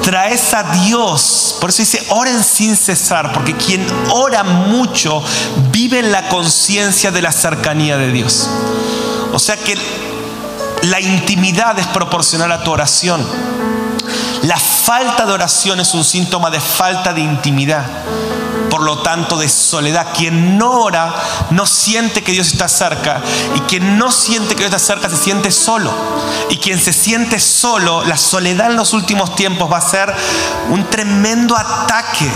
traes 0.03 0.55
a 0.55 0.63
Dios. 0.63 1.57
Por 1.61 1.71
eso 1.71 1.83
dice, 1.83 2.05
oren 2.09 2.43
sin 2.43 2.75
cesar, 2.75 3.33
porque 3.33 3.55
quien 3.55 3.87
ora 4.11 4.43
mucho 4.43 5.23
vive 5.71 5.99
en 5.99 6.11
la 6.11 6.29
conciencia 6.29 7.11
de 7.11 7.23
la 7.23 7.33
cercanía 7.33 7.99
de 7.99 8.11
Dios. 8.11 8.49
O 9.33 9.39
sea 9.39 9.57
que 9.57 9.77
la 10.83 11.01
intimidad 11.01 11.79
es 11.79 11.87
proporcional 11.89 12.51
a 12.51 12.65
tu 12.65 12.71
oración. 12.71 13.25
La 14.51 14.59
falta 14.59 15.27
de 15.27 15.33
oración 15.33 15.79
es 15.79 15.95
un 15.95 16.03
síntoma 16.03 16.51
de 16.51 16.59
falta 16.59 17.13
de 17.13 17.21
intimidad, 17.21 17.87
por 18.69 18.83
lo 18.83 18.99
tanto 18.99 19.37
de 19.37 19.49
soledad. 19.49 20.09
Quien 20.13 20.59
no 20.59 20.73
ora 20.81 21.15
no 21.51 21.67
siente 21.67 22.25
que 22.25 22.33
Dios 22.33 22.49
está 22.49 22.67
cerca 22.67 23.23
y 23.55 23.61
quien 23.61 23.97
no 23.97 24.11
siente 24.11 24.57
que 24.57 24.65
Dios 24.65 24.75
está 24.75 24.81
cerca 24.81 25.09
se 25.09 25.23
siente 25.23 25.53
solo. 25.53 25.93
Y 26.49 26.57
quien 26.57 26.81
se 26.81 26.93
siente 26.93 27.39
solo, 27.39 28.03
la 28.03 28.17
soledad 28.17 28.73
en 28.73 28.77
los 28.77 28.93
últimos 28.93 29.37
tiempos 29.37 29.71
va 29.71 29.77
a 29.77 29.83
ser 29.83 30.13
un 30.71 30.85
tremendo 30.91 31.57
ataque 31.57 32.29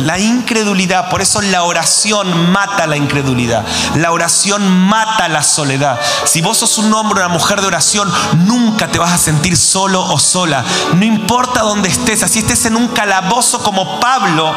la 0.00 0.18
incredulidad. 0.18 1.08
Por 1.08 1.22
eso 1.22 1.40
la 1.42 1.64
oración 1.64 2.50
mata 2.50 2.86
la 2.86 2.96
incredulidad. 2.96 3.64
La 3.96 4.12
oración 4.12 4.68
mata 4.68 5.28
la 5.28 5.42
soledad. 5.42 5.98
Si 6.24 6.40
vos 6.40 6.58
sos 6.58 6.78
un 6.78 6.92
hombre 6.92 7.22
o 7.22 7.26
una 7.26 7.34
mujer 7.34 7.60
de 7.60 7.66
oración, 7.66 8.10
nunca 8.46 8.88
te 8.88 8.98
vas 8.98 9.12
a 9.12 9.18
sentir 9.18 9.56
solo 9.56 10.02
o 10.02 10.18
sola. 10.18 10.64
No 10.94 11.04
importa 11.04 11.60
dónde 11.60 11.88
estés, 11.88 12.22
así 12.22 12.40
estés 12.40 12.66
en 12.66 12.76
un 12.76 12.88
calabozo 12.88 13.62
como 13.62 14.00
Pablo, 14.00 14.54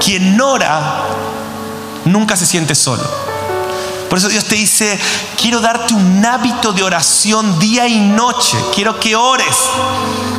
quien 0.00 0.40
ora, 0.40 1.04
nunca 2.04 2.36
se 2.36 2.46
siente 2.46 2.74
solo. 2.74 3.02
Por 4.08 4.18
eso 4.18 4.28
Dios 4.28 4.44
te 4.46 4.54
dice, 4.54 4.98
quiero 5.40 5.60
darte 5.60 5.92
un 5.92 6.24
hábito 6.24 6.72
de 6.72 6.82
oración 6.82 7.58
día 7.58 7.86
y 7.86 8.00
noche. 8.00 8.56
Quiero 8.74 8.98
que 8.98 9.14
ores. 9.14 9.56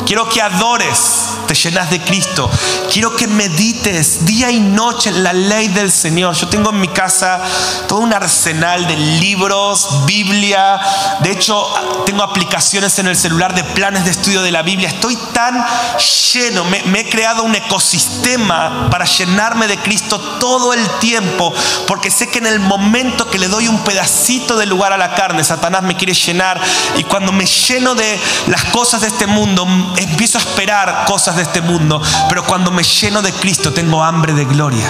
Quiero 0.10 0.28
que 0.28 0.42
adores 0.42 1.38
te 1.48 1.54
llenas 1.54 1.92
de 1.92 2.02
Cristo. 2.02 2.50
Quiero 2.92 3.16
que 3.16 3.28
medites 3.28 4.26
día 4.26 4.50
y 4.50 4.60
noche 4.60 5.10
en 5.10 5.24
la 5.24 5.34
ley 5.34 5.68
del 5.68 5.92
Señor. 5.92 6.34
Yo 6.34 6.48
tengo 6.48 6.72
en 6.72 6.80
mi 6.80 6.88
casa 6.88 7.40
todo 7.88 8.00
un 8.00 8.12
arsenal 8.12 8.88
de 8.88 8.96
libros, 8.96 10.08
Biblia. 10.08 10.82
De 11.20 11.32
hecho, 11.32 11.64
tengo 12.08 12.24
aplicaciones 12.24 12.98
en 12.98 13.06
el 13.06 13.16
celular 13.16 13.54
de 13.54 13.64
planes 13.64 14.04
de 14.04 14.10
estudio 14.10 14.42
de 14.42 14.52
la 14.52 14.64
Biblia. 14.64 14.90
Estoy 14.90 15.16
tan 15.32 15.64
lleno, 16.34 16.66
me, 16.66 16.82
me 16.86 17.02
he 17.02 17.10
creado 17.10 17.44
un 17.44 17.54
ecosistema 17.54 18.90
para 18.90 19.06
llenarme 19.06 19.68
de 19.68 19.78
Cristo 19.78 20.20
todo 20.40 20.74
el 20.74 20.90
tiempo, 21.00 21.54
porque 21.86 22.10
sé 22.10 22.30
que 22.30 22.40
en 22.40 22.48
el 22.48 22.60
momento 22.60 23.30
que 23.30 23.38
le 23.38 23.48
doy 23.48 23.68
un 23.68 23.84
pedacito 23.84 24.58
de 24.58 24.66
lugar 24.66 24.92
a 24.92 24.98
la 24.98 25.14
carne, 25.14 25.44
Satanás 25.44 25.84
me 25.84 25.96
quiere 25.96 26.16
llenar 26.16 26.60
y 26.98 27.04
cuando 27.04 27.32
me 27.32 27.46
lleno 27.46 27.94
de 27.94 28.20
las 28.48 28.64
cosas 28.66 29.02
de 29.02 29.08
este 29.08 29.28
mundo, 29.28 29.68
empiezo 30.00 30.38
a 30.38 30.42
esperar 30.42 31.06
cosas 31.06 31.36
de 31.36 31.44
este 31.44 31.62
mundo, 31.62 32.02
pero 32.28 32.44
cuando 32.44 32.72
me 32.72 32.84
lleno 32.84 33.22
de 33.22 33.34
Cristo 33.34 33.74
tengo 33.74 34.04
hambre 34.04 34.34
de 34.34 34.46
gloria. 34.46 34.90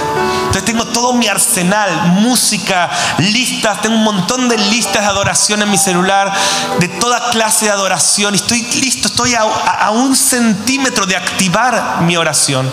Entonces 0.50 0.66
tengo 0.66 0.86
todo 0.86 1.14
mi 1.14 1.28
arsenal, 1.28 2.08
música, 2.14 2.90
listas, 3.20 3.82
tengo 3.82 3.96
un 3.96 4.04
montón 4.04 4.50
de 4.50 4.58
listas 4.58 5.04
de 5.04 5.08
adoración 5.08 5.62
en 5.62 5.70
mi 5.70 5.78
celular, 5.78 6.34
de 6.80 6.88
toda 6.88 7.30
clase 7.30 7.66
de 7.66 7.72
adoración. 7.72 8.34
Y 8.34 8.38
estoy 8.38 8.62
listo, 8.82 9.10
estoy 9.10 9.36
a, 9.36 9.92
un 9.92 10.16
centímetro 10.16 11.06
de 11.06 11.16
activar 11.16 12.02
mi 12.02 12.18
oración. 12.18 12.72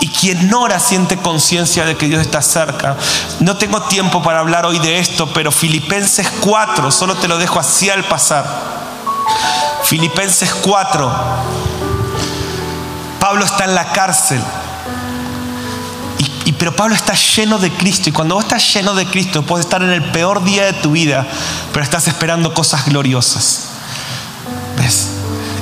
Y 0.00 0.08
quien 0.08 0.52
ora 0.52 0.78
siente 0.78 1.16
conciencia 1.16 1.84
de 1.84 1.96
que 1.96 2.06
Dios 2.06 2.20
está 2.20 2.42
cerca. 2.42 2.96
No 3.40 3.56
tengo 3.56 3.82
tiempo 3.82 4.22
para 4.22 4.40
hablar 4.40 4.66
hoy 4.66 4.78
de 4.78 4.98
esto, 4.98 5.32
pero 5.32 5.52
Filipenses 5.52 6.28
4, 6.40 6.90
solo 6.90 7.14
te 7.14 7.28
lo 7.28 7.38
dejo 7.38 7.58
así 7.58 7.88
al 7.88 8.04
pasar. 8.04 8.75
Filipenses 9.88 10.52
4 10.52 11.12
Pablo 13.26 13.44
está 13.44 13.64
en 13.64 13.74
la 13.74 13.90
cárcel. 13.92 14.40
Y, 16.44 16.52
pero 16.52 16.76
Pablo 16.76 16.94
está 16.94 17.14
lleno 17.14 17.58
de 17.58 17.72
Cristo. 17.72 18.08
Y 18.08 18.12
cuando 18.12 18.36
vos 18.36 18.44
estás 18.44 18.72
lleno 18.72 18.94
de 18.94 19.04
Cristo, 19.04 19.42
puedes 19.42 19.66
estar 19.66 19.82
en 19.82 19.90
el 19.90 20.12
peor 20.12 20.44
día 20.44 20.66
de 20.66 20.74
tu 20.74 20.92
vida, 20.92 21.26
pero 21.72 21.82
estás 21.82 22.06
esperando 22.06 22.54
cosas 22.54 22.86
gloriosas. 22.86 23.70
¿Ves? 24.78 25.08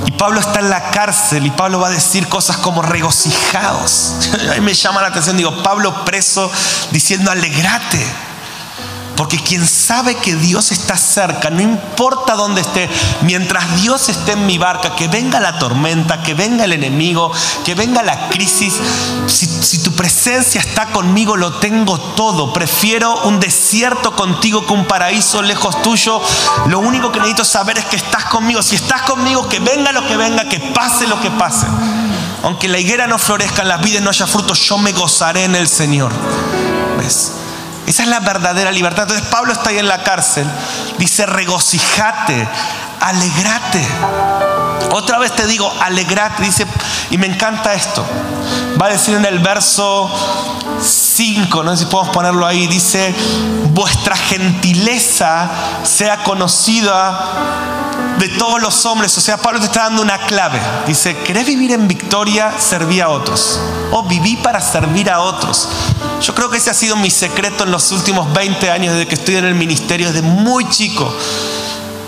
Y 0.04 0.10
Pablo 0.10 0.40
está 0.40 0.60
en 0.60 0.68
la 0.68 0.90
cárcel 0.90 1.46
y 1.46 1.50
Pablo 1.50 1.80
va 1.80 1.88
a 1.88 1.90
decir 1.90 2.28
cosas 2.28 2.58
como 2.58 2.82
regocijados. 2.82 4.12
A 4.50 4.54
mí 4.56 4.60
me 4.60 4.74
llama 4.74 5.00
la 5.00 5.08
atención, 5.08 5.38
digo, 5.38 5.62
Pablo 5.62 6.04
preso 6.04 6.52
diciendo 6.90 7.30
alegrate. 7.30 8.04
Porque 9.16 9.38
quien 9.38 9.66
sabe 9.66 10.16
que 10.16 10.34
Dios 10.34 10.72
está 10.72 10.96
cerca, 10.96 11.48
no 11.50 11.60
importa 11.60 12.34
dónde 12.34 12.62
esté, 12.62 12.90
mientras 13.22 13.80
Dios 13.80 14.08
esté 14.08 14.32
en 14.32 14.46
mi 14.46 14.58
barca, 14.58 14.96
que 14.96 15.06
venga 15.06 15.38
la 15.38 15.58
tormenta, 15.58 16.20
que 16.22 16.34
venga 16.34 16.64
el 16.64 16.72
enemigo, 16.72 17.30
que 17.64 17.74
venga 17.74 18.02
la 18.02 18.28
crisis, 18.28 18.74
si, 19.26 19.78
tu 19.78 19.92
presencia 19.92 20.60
está 20.60 20.86
conmigo, 20.86 21.36
lo 21.36 21.54
tengo 21.54 22.00
todo. 22.00 22.52
Prefiero 22.52 23.22
un 23.24 23.38
desierto 23.38 24.16
contigo 24.16 24.66
que 24.66 24.72
un 24.72 24.86
paraíso 24.86 25.42
lejos 25.42 25.80
tuyo. 25.82 26.20
Lo 26.66 26.80
único 26.80 27.12
que 27.12 27.18
necesito 27.18 27.44
saber 27.44 27.78
es 27.78 27.84
que 27.84 27.96
estás 27.96 28.24
conmigo. 28.24 28.62
Si 28.62 28.74
estás 28.74 29.02
conmigo, 29.02 29.48
que 29.48 29.60
venga 29.60 29.92
lo 29.92 30.06
que 30.06 30.16
venga, 30.16 30.48
que 30.48 30.58
pase 30.58 31.06
lo 31.06 31.20
que 31.20 31.30
pase. 31.30 31.66
Aunque 32.42 32.68
la 32.68 32.78
higuera 32.78 33.06
no 33.06 33.18
florezca, 33.18 33.62
en 33.62 33.68
las 33.68 33.80
vidas 33.80 34.02
no 34.02 34.10
haya 34.10 34.26
frutos, 34.26 34.58
yo 34.60 34.78
me 34.78 34.92
gozaré 34.92 35.44
en 35.44 35.54
el 35.54 35.68
Señor. 35.68 36.12
¿Ves? 36.98 37.43
Esa 37.86 38.02
es 38.02 38.08
la 38.08 38.20
verdadera 38.20 38.70
libertad. 38.72 39.02
Entonces 39.02 39.26
Pablo 39.28 39.52
está 39.52 39.70
ahí 39.70 39.78
en 39.78 39.88
la 39.88 40.02
cárcel. 40.02 40.46
Dice, 40.98 41.26
regocijate, 41.26 42.48
alegrate. 43.00 43.86
Otra 44.92 45.18
vez 45.18 45.32
te 45.32 45.46
digo, 45.46 45.72
alegrate. 45.80 46.42
Dice, 46.42 46.66
y 47.10 47.18
me 47.18 47.26
encanta 47.26 47.74
esto. 47.74 48.04
Va 48.80 48.86
a 48.86 48.90
decir 48.90 49.14
en 49.14 49.24
el 49.24 49.38
verso 49.38 50.10
5, 50.80 51.62
no 51.62 51.76
sé 51.76 51.84
si 51.84 51.90
podemos 51.90 52.14
ponerlo 52.14 52.46
ahí. 52.46 52.66
Dice, 52.66 53.14
vuestra 53.72 54.16
gentileza 54.16 55.50
sea 55.84 56.22
conocida 56.22 57.32
de 58.18 58.28
todos 58.30 58.60
los 58.60 58.86
hombres. 58.86 59.16
O 59.18 59.20
sea, 59.20 59.36
Pablo 59.36 59.60
te 59.60 59.66
está 59.66 59.84
dando 59.84 60.02
una 60.02 60.18
clave. 60.18 60.60
Dice, 60.86 61.16
¿querés 61.18 61.46
vivir 61.46 61.72
en 61.72 61.86
victoria? 61.86 62.52
Serví 62.58 63.00
a 63.00 63.08
otros. 63.08 63.60
O 63.92 64.02
viví 64.04 64.36
para 64.36 64.60
servir 64.60 65.10
a 65.10 65.20
otros. 65.20 65.68
Yo 66.24 66.34
creo 66.34 66.48
que 66.48 66.56
ese 66.56 66.70
ha 66.70 66.74
sido 66.74 66.96
mi 66.96 67.10
secreto 67.10 67.64
en 67.64 67.70
los 67.70 67.92
últimos 67.92 68.32
20 68.32 68.70
años 68.70 68.94
desde 68.94 69.06
que 69.06 69.14
estoy 69.14 69.36
en 69.36 69.44
el 69.44 69.54
ministerio, 69.54 70.06
desde 70.06 70.22
muy 70.22 70.66
chico. 70.70 71.14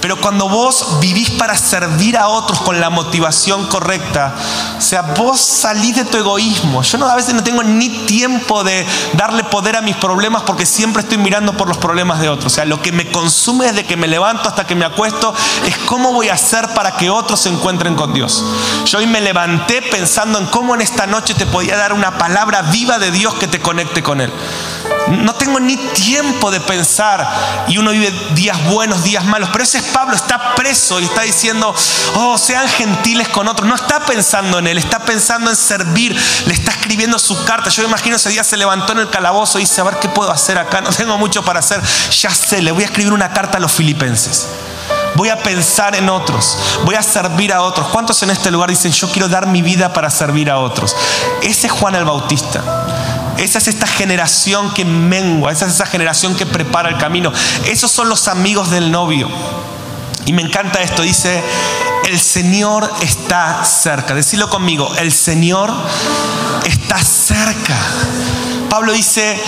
Pero 0.07 0.21
cuando 0.21 0.49
vos 0.49 1.01
vivís 1.01 1.31
para 1.31 1.57
servir 1.57 2.17
a 2.17 2.29
otros 2.29 2.61
con 2.61 2.81
la 2.81 2.91
motivación 2.91 3.67
correcta, 3.67 4.37
o 4.79 4.81
sea, 4.81 5.03
vos 5.03 5.41
salís 5.41 5.97
de 5.97 6.05
tu 6.05 6.17
egoísmo. 6.17 6.83
Yo 6.83 6.97
no, 6.97 7.09
a 7.09 7.17
veces 7.17 7.35
no 7.35 7.43
tengo 7.43 7.65
ni 7.65 7.89
tiempo 8.07 8.63
de 8.63 8.87
darle 9.15 9.43
poder 9.43 9.75
a 9.75 9.81
mis 9.81 9.97
problemas 9.97 10.45
porque 10.45 10.65
siempre 10.65 11.03
estoy 11.03 11.19
mirando 11.19 11.57
por 11.57 11.67
los 11.67 11.79
problemas 11.79 12.21
de 12.21 12.29
otros. 12.29 12.53
O 12.53 12.55
sea, 12.55 12.65
lo 12.65 12.81
que 12.81 12.93
me 12.93 13.11
consume 13.11 13.67
desde 13.67 13.85
que 13.85 13.97
me 13.97 14.07
levanto 14.07 14.49
hasta 14.49 14.65
que 14.65 14.77
me 14.77 14.85
acuesto 14.85 15.35
es 15.67 15.77
cómo 15.79 16.13
voy 16.13 16.29
a 16.29 16.35
hacer 16.35 16.69
para 16.69 16.97
que 16.97 17.11
otros 17.11 17.41
se 17.41 17.49
encuentren 17.49 17.97
con 17.97 18.15
Dios. 18.15 18.45
Yo 18.85 18.99
hoy 18.99 19.09
me 19.09 19.21
levanté 19.21 19.83
pensando 19.83 20.39
en 20.39 20.47
cómo 20.47 20.77
en 20.77 20.83
esta 20.83 21.09
noche 21.09 21.35
te 21.35 21.47
podía 21.47 21.77
dar 21.77 21.93
una 21.93 22.17
palabra 22.17 22.63
viva 22.63 23.01
de 23.01 23.11
Dios 23.11 23.35
que 23.35 23.49
te 23.49 23.59
conecte 23.59 24.05
con 24.05 24.21
Él. 24.21 24.33
No 25.09 25.35
tengo 25.35 25.61
ni 25.61 25.77
tiempo 25.77 26.51
de 26.51 26.61
pensar 26.61 27.27
y 27.69 27.79
uno 27.79 27.93
vive 27.93 28.11
días 28.35 28.65
buenos, 28.65 29.05
días 29.05 29.25
malos, 29.25 29.49
pero 29.53 29.63
ese 29.63 29.79
es 29.79 29.85
Pablo, 29.85 30.17
está 30.17 30.55
preso 30.55 30.99
y 31.01 31.05
está 31.05 31.23
diciendo, 31.23 31.75
oh, 32.15 32.37
sean 32.37 32.69
gentiles 32.69 33.29
con 33.29 33.47
otros. 33.47 33.69
No 33.69 33.75
está 33.75 34.01
pensando 34.01 34.59
en 34.59 34.67
él, 34.67 34.79
está 34.79 34.99
pensando 34.99 35.51
en 35.51 35.57
servir, 35.57 36.21
le 36.47 36.53
está 36.53 36.73
escribiendo 36.73 37.19
su 37.19 37.45
carta. 37.45 37.71
Yo 37.71 37.83
me 37.83 37.89
imagino 37.89 38.17
ese 38.17 38.31
día 38.31 38.43
se 38.43 38.57
levantó 38.57 38.93
en 38.93 38.99
el 38.99 39.11
calabozo 39.11 39.59
y 39.59 39.63
dice, 39.63 39.81
a 39.81 39.85
ver 39.85 39.99
qué 40.01 40.09
puedo 40.09 40.31
hacer 40.31 40.59
acá, 40.59 40.81
no 40.81 40.91
tengo 40.91 41.17
mucho 41.19 41.45
para 41.45 41.61
hacer. 41.61 41.81
Ya 42.11 42.31
sé, 42.31 42.61
le 42.61 42.73
voy 42.73 42.83
a 42.83 42.87
escribir 42.87 43.13
una 43.13 43.33
carta 43.33 43.59
a 43.59 43.61
los 43.61 43.73
filipenses. 43.73 44.49
Voy 45.15 45.31
a 45.31 45.43
pensar 45.43 45.97
en 45.97 46.11
otros. 46.11 46.59
Voy 46.85 46.95
a 46.95 47.03
servir 47.03 47.53
a 47.53 47.63
otros. 47.63 47.89
¿Cuántos 47.89 48.23
en 48.23 48.31
este 48.31 48.51
lugar 48.51 48.69
dicen, 48.69 48.93
yo 48.93 49.11
quiero 49.11 49.29
dar 49.29 49.47
mi 49.47 49.63
vida 49.63 49.93
para 49.93 50.11
servir 50.11 50.51
a 50.51 50.59
otros? 50.59 50.95
Ese 51.43 51.69
es 51.69 51.73
Juan 51.73 51.95
el 51.95 52.05
Bautista. 52.05 52.86
Esa 53.39 53.59
es 53.59 53.69
esta 53.69 53.87
generación 53.87 54.73
que 54.73 54.85
mengua, 54.85 55.53
esa 55.53 55.67
es 55.67 55.75
esa 55.75 55.87
generación 55.87 56.35
que 56.35 56.47
prepara 56.47 56.89
el 56.89 56.99
camino. 56.99 57.33
Esos 57.67 57.91
son 57.91 58.09
los 58.09 58.29
amigos 58.29 58.71
del 58.71 58.91
novio. 58.91 59.29
Y 60.25 60.33
me 60.33 60.43
encanta 60.43 60.83
esto, 60.83 61.03
dice, 61.03 61.43
el 62.07 62.19
Señor 62.19 62.91
está 63.01 63.65
cerca. 63.65 64.15
Decirlo 64.15 64.49
conmigo, 64.49 64.93
el 64.99 65.13
Señor 65.13 65.73
está 66.65 66.99
cerca. 66.99 67.77
Pablo 68.69 68.93
dice, 68.93 69.41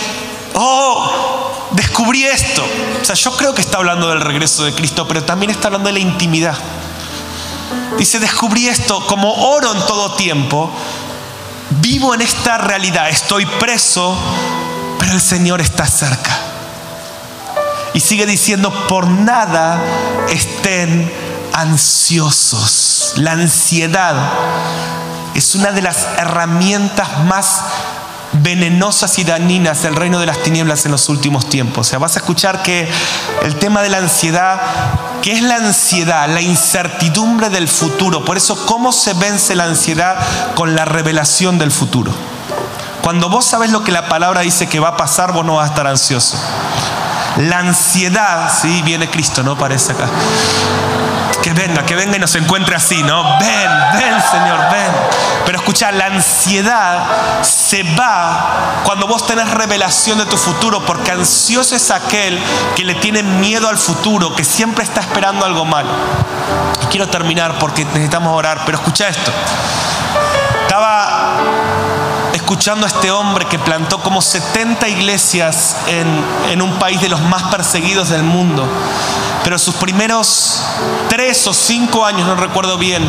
oh, 0.55 1.69
descubrí 1.73 2.25
esto. 2.25 2.65
O 3.01 3.05
sea, 3.05 3.15
yo 3.15 3.37
creo 3.37 3.55
que 3.55 3.61
está 3.61 3.79
hablando 3.79 4.09
del 4.09 4.21
regreso 4.21 4.65
de 4.65 4.73
Cristo, 4.73 5.09
pero 5.09 5.25
también 5.25 5.51
está 5.51 5.69
hablando 5.69 5.89
de 5.89 5.95
la 5.95 5.99
intimidad. 5.99 6.57
Dice, 7.99 8.21
descubrí 8.21 8.69
esto 8.69 9.05
como 9.07 9.33
oro 9.33 9.73
en 9.73 9.87
todo 9.87 10.13
tiempo. 10.13 10.71
Vivo 11.81 12.15
en 12.15 12.23
esta 12.23 12.59
realidad, 12.59 13.09
estoy 13.09 13.47
preso, 13.47 14.17
pero 14.99 15.13
el 15.13 15.21
Señor 15.21 15.61
está 15.61 15.87
cerca. 15.87 16.37
Y 17.95 18.01
sigue 18.01 18.27
diciendo, 18.27 18.73
por 18.89 19.07
nada 19.07 19.81
estén 20.29 21.11
ansiosos. 21.53 23.15
La 23.17 23.33
ansiedad 23.33 24.15
es 25.35 25.55
una 25.55 25.71
de 25.71 25.83
las 25.83 26.07
herramientas 26.19 27.25
más 27.25 27.63
venenosas 28.33 29.19
y 29.19 29.25
dañinas 29.25 29.83
del 29.83 29.97
reino 29.97 30.19
de 30.19 30.27
las 30.27 30.43
tinieblas 30.43 30.85
en 30.85 30.93
los 30.93 31.09
últimos 31.09 31.49
tiempos. 31.49 31.87
O 31.87 31.91
sea, 31.91 31.99
vas 31.99 32.17
a 32.17 32.21
escuchar 32.21 32.63
que 32.63 32.89
el 33.43 33.57
tema 33.57 33.83
de 33.83 33.89
la 33.89 33.99
ansiedad, 33.99 34.61
¿qué 35.23 35.33
es 35.33 35.43
la 35.43 35.57
ansiedad? 35.57 36.29
La 36.29 36.41
incertidumbre 36.41 37.49
del 37.49 37.69
futuro. 37.69 38.25
Por 38.25 38.37
eso, 38.37 38.67
¿cómo 38.67 38.93
se 38.93 39.15
vence 39.15 39.55
la 39.55 39.65
ansiedad 39.65 40.17
con 40.55 40.75
la 40.77 40.85
revelación 40.85 41.59
del 41.59 41.71
futuro? 41.71 42.13
Cuando 43.03 43.29
vos 43.29 43.45
sabes 43.45 43.71
lo 43.71 43.85
que 43.85 43.93
la 43.93 44.09
palabra 44.09 44.43
dice 44.43 44.69
que 44.69 44.81
va 44.81 44.89
a 44.89 44.97
pasar, 44.97 45.33
vos 45.33 45.45
no 45.45 45.55
vas 45.55 45.69
a 45.69 45.73
estar 45.73 45.87
ansioso. 45.87 46.37
La 47.39 47.59
ansiedad, 47.59 48.53
sí, 48.61 48.83
viene 48.83 49.09
Cristo, 49.09 49.43
¿no? 49.43 49.57
Parece 49.57 49.93
acá. 49.93 50.09
Que 51.43 51.53
venga, 51.53 51.87
que 51.87 51.95
venga 51.95 52.17
y 52.17 52.21
nos 52.21 52.35
encuentre 52.35 52.75
así, 52.75 53.03
¿no? 53.03 53.23
Ven, 53.39 53.71
ven, 53.93 54.21
Señor, 54.31 54.59
ven. 54.71 54.93
Pero 55.49 55.61
escucha, 55.61 55.91
la 55.93 56.05
ansiedad 56.05 57.41
se 57.41 57.83
va 57.83 58.83
cuando 58.85 59.07
vos 59.07 59.27
tenés 59.27 59.51
revelación 59.51 60.19
de 60.19 60.27
tu 60.27 60.37
futuro, 60.37 60.85
porque 60.85 61.11
ansioso 61.11 61.75
es 61.75 61.91
aquel 61.91 62.39
que 62.77 62.85
le 62.85 62.95
tiene 62.97 63.23
miedo 63.23 63.67
al 63.67 63.79
futuro, 63.79 64.35
que 64.35 64.45
siempre 64.45 64.85
está 64.85 65.01
esperando 65.01 65.47
algo 65.47 65.65
malo. 65.65 65.89
Y 66.83 66.87
quiero 66.89 67.09
terminar 67.09 67.59
porque 67.59 67.87
necesitamos 67.87 68.37
orar, 68.37 68.61
pero 68.67 68.77
escucha 68.77 69.09
esto. 69.09 69.33
Estaba 70.65 71.39
escuchando 72.35 72.85
a 72.85 72.91
este 72.91 73.11
hombre 73.11 73.47
que 73.47 73.59
plantó 73.59 74.03
como 74.03 74.21
70 74.21 74.87
iglesias 74.89 75.77
en, 75.87 76.61
un 76.61 76.79
país 76.79 77.01
de 77.01 77.09
los 77.09 77.23
más 77.23 77.45
perseguidos 77.45 78.11
del 78.11 78.23
mundo. 78.23 78.69
Pero 79.49 79.59
sus 79.59 79.77
primeros 79.77 80.63
tres 81.09 81.47
o 81.47 81.55
cinco 81.55 82.05
años, 82.05 82.27
no 82.27 82.35
recuerdo 82.35 82.77
bien, 82.77 83.03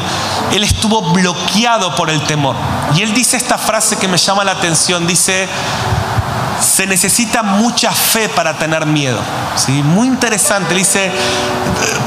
él 0.53 0.63
estuvo 0.63 1.01
bloqueado 1.11 1.93
por 1.97 2.09
el 2.09 2.21
temor. 2.21 2.55
Y 2.95 3.01
él 3.01 3.13
dice 3.13 3.35
esta 3.35 3.57
frase 3.57 3.97
que 3.97 4.07
me 4.07 4.17
llama 4.17 4.45
la 4.45 4.53
atención, 4.53 5.05
dice, 5.05 5.49
se 6.59 6.85
necesita 6.87 7.43
mucha 7.43 7.91
fe 7.91 8.29
para 8.29 8.57
tener 8.57 8.85
miedo. 8.85 9.19
¿sí? 9.55 9.83
Muy 9.83 10.07
interesante. 10.07 10.73
dice, 10.73 11.11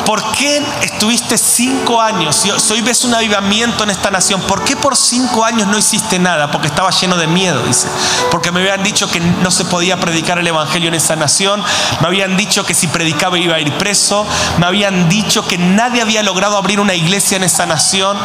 ¿por 0.04 0.22
qué 0.32 0.62
estuviste 0.82 1.38
cinco 1.38 2.00
años? 2.00 2.36
Si 2.36 2.50
hoy 2.50 2.80
ves 2.82 3.04
un 3.04 3.14
avivamiento 3.14 3.84
en 3.84 3.90
esta 3.90 4.10
nación, 4.10 4.40
¿por 4.42 4.64
qué 4.64 4.76
por 4.76 4.96
cinco 4.96 5.44
años 5.44 5.66
no 5.68 5.78
hiciste 5.78 6.18
nada? 6.18 6.50
Porque 6.50 6.68
estaba 6.68 6.90
lleno 6.90 7.16
de 7.16 7.26
miedo, 7.26 7.62
dice. 7.62 7.88
Porque 8.30 8.50
me 8.50 8.60
habían 8.60 8.82
dicho 8.82 9.10
que 9.10 9.20
no 9.20 9.50
se 9.50 9.64
podía 9.64 9.98
predicar 9.98 10.38
el 10.38 10.46
Evangelio 10.46 10.88
en 10.88 10.94
esa 10.94 11.16
nación. 11.16 11.62
Me 12.00 12.08
habían 12.08 12.36
dicho 12.36 12.64
que 12.64 12.74
si 12.74 12.86
predicaba 12.86 13.38
iba 13.38 13.56
a 13.56 13.60
ir 13.60 13.72
preso. 13.78 14.26
Me 14.58 14.66
habían 14.66 15.08
dicho 15.08 15.46
que 15.46 15.58
nadie 15.58 16.02
había 16.02 16.22
logrado 16.22 16.56
abrir 16.56 16.80
una 16.80 16.94
iglesia 16.94 17.36
en 17.36 17.44
esa 17.44 17.66
nación. 17.66 18.18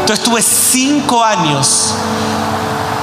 Entonces 0.00 0.18
estuve 0.18 0.42
cinco 0.42 1.24
años 1.24 1.94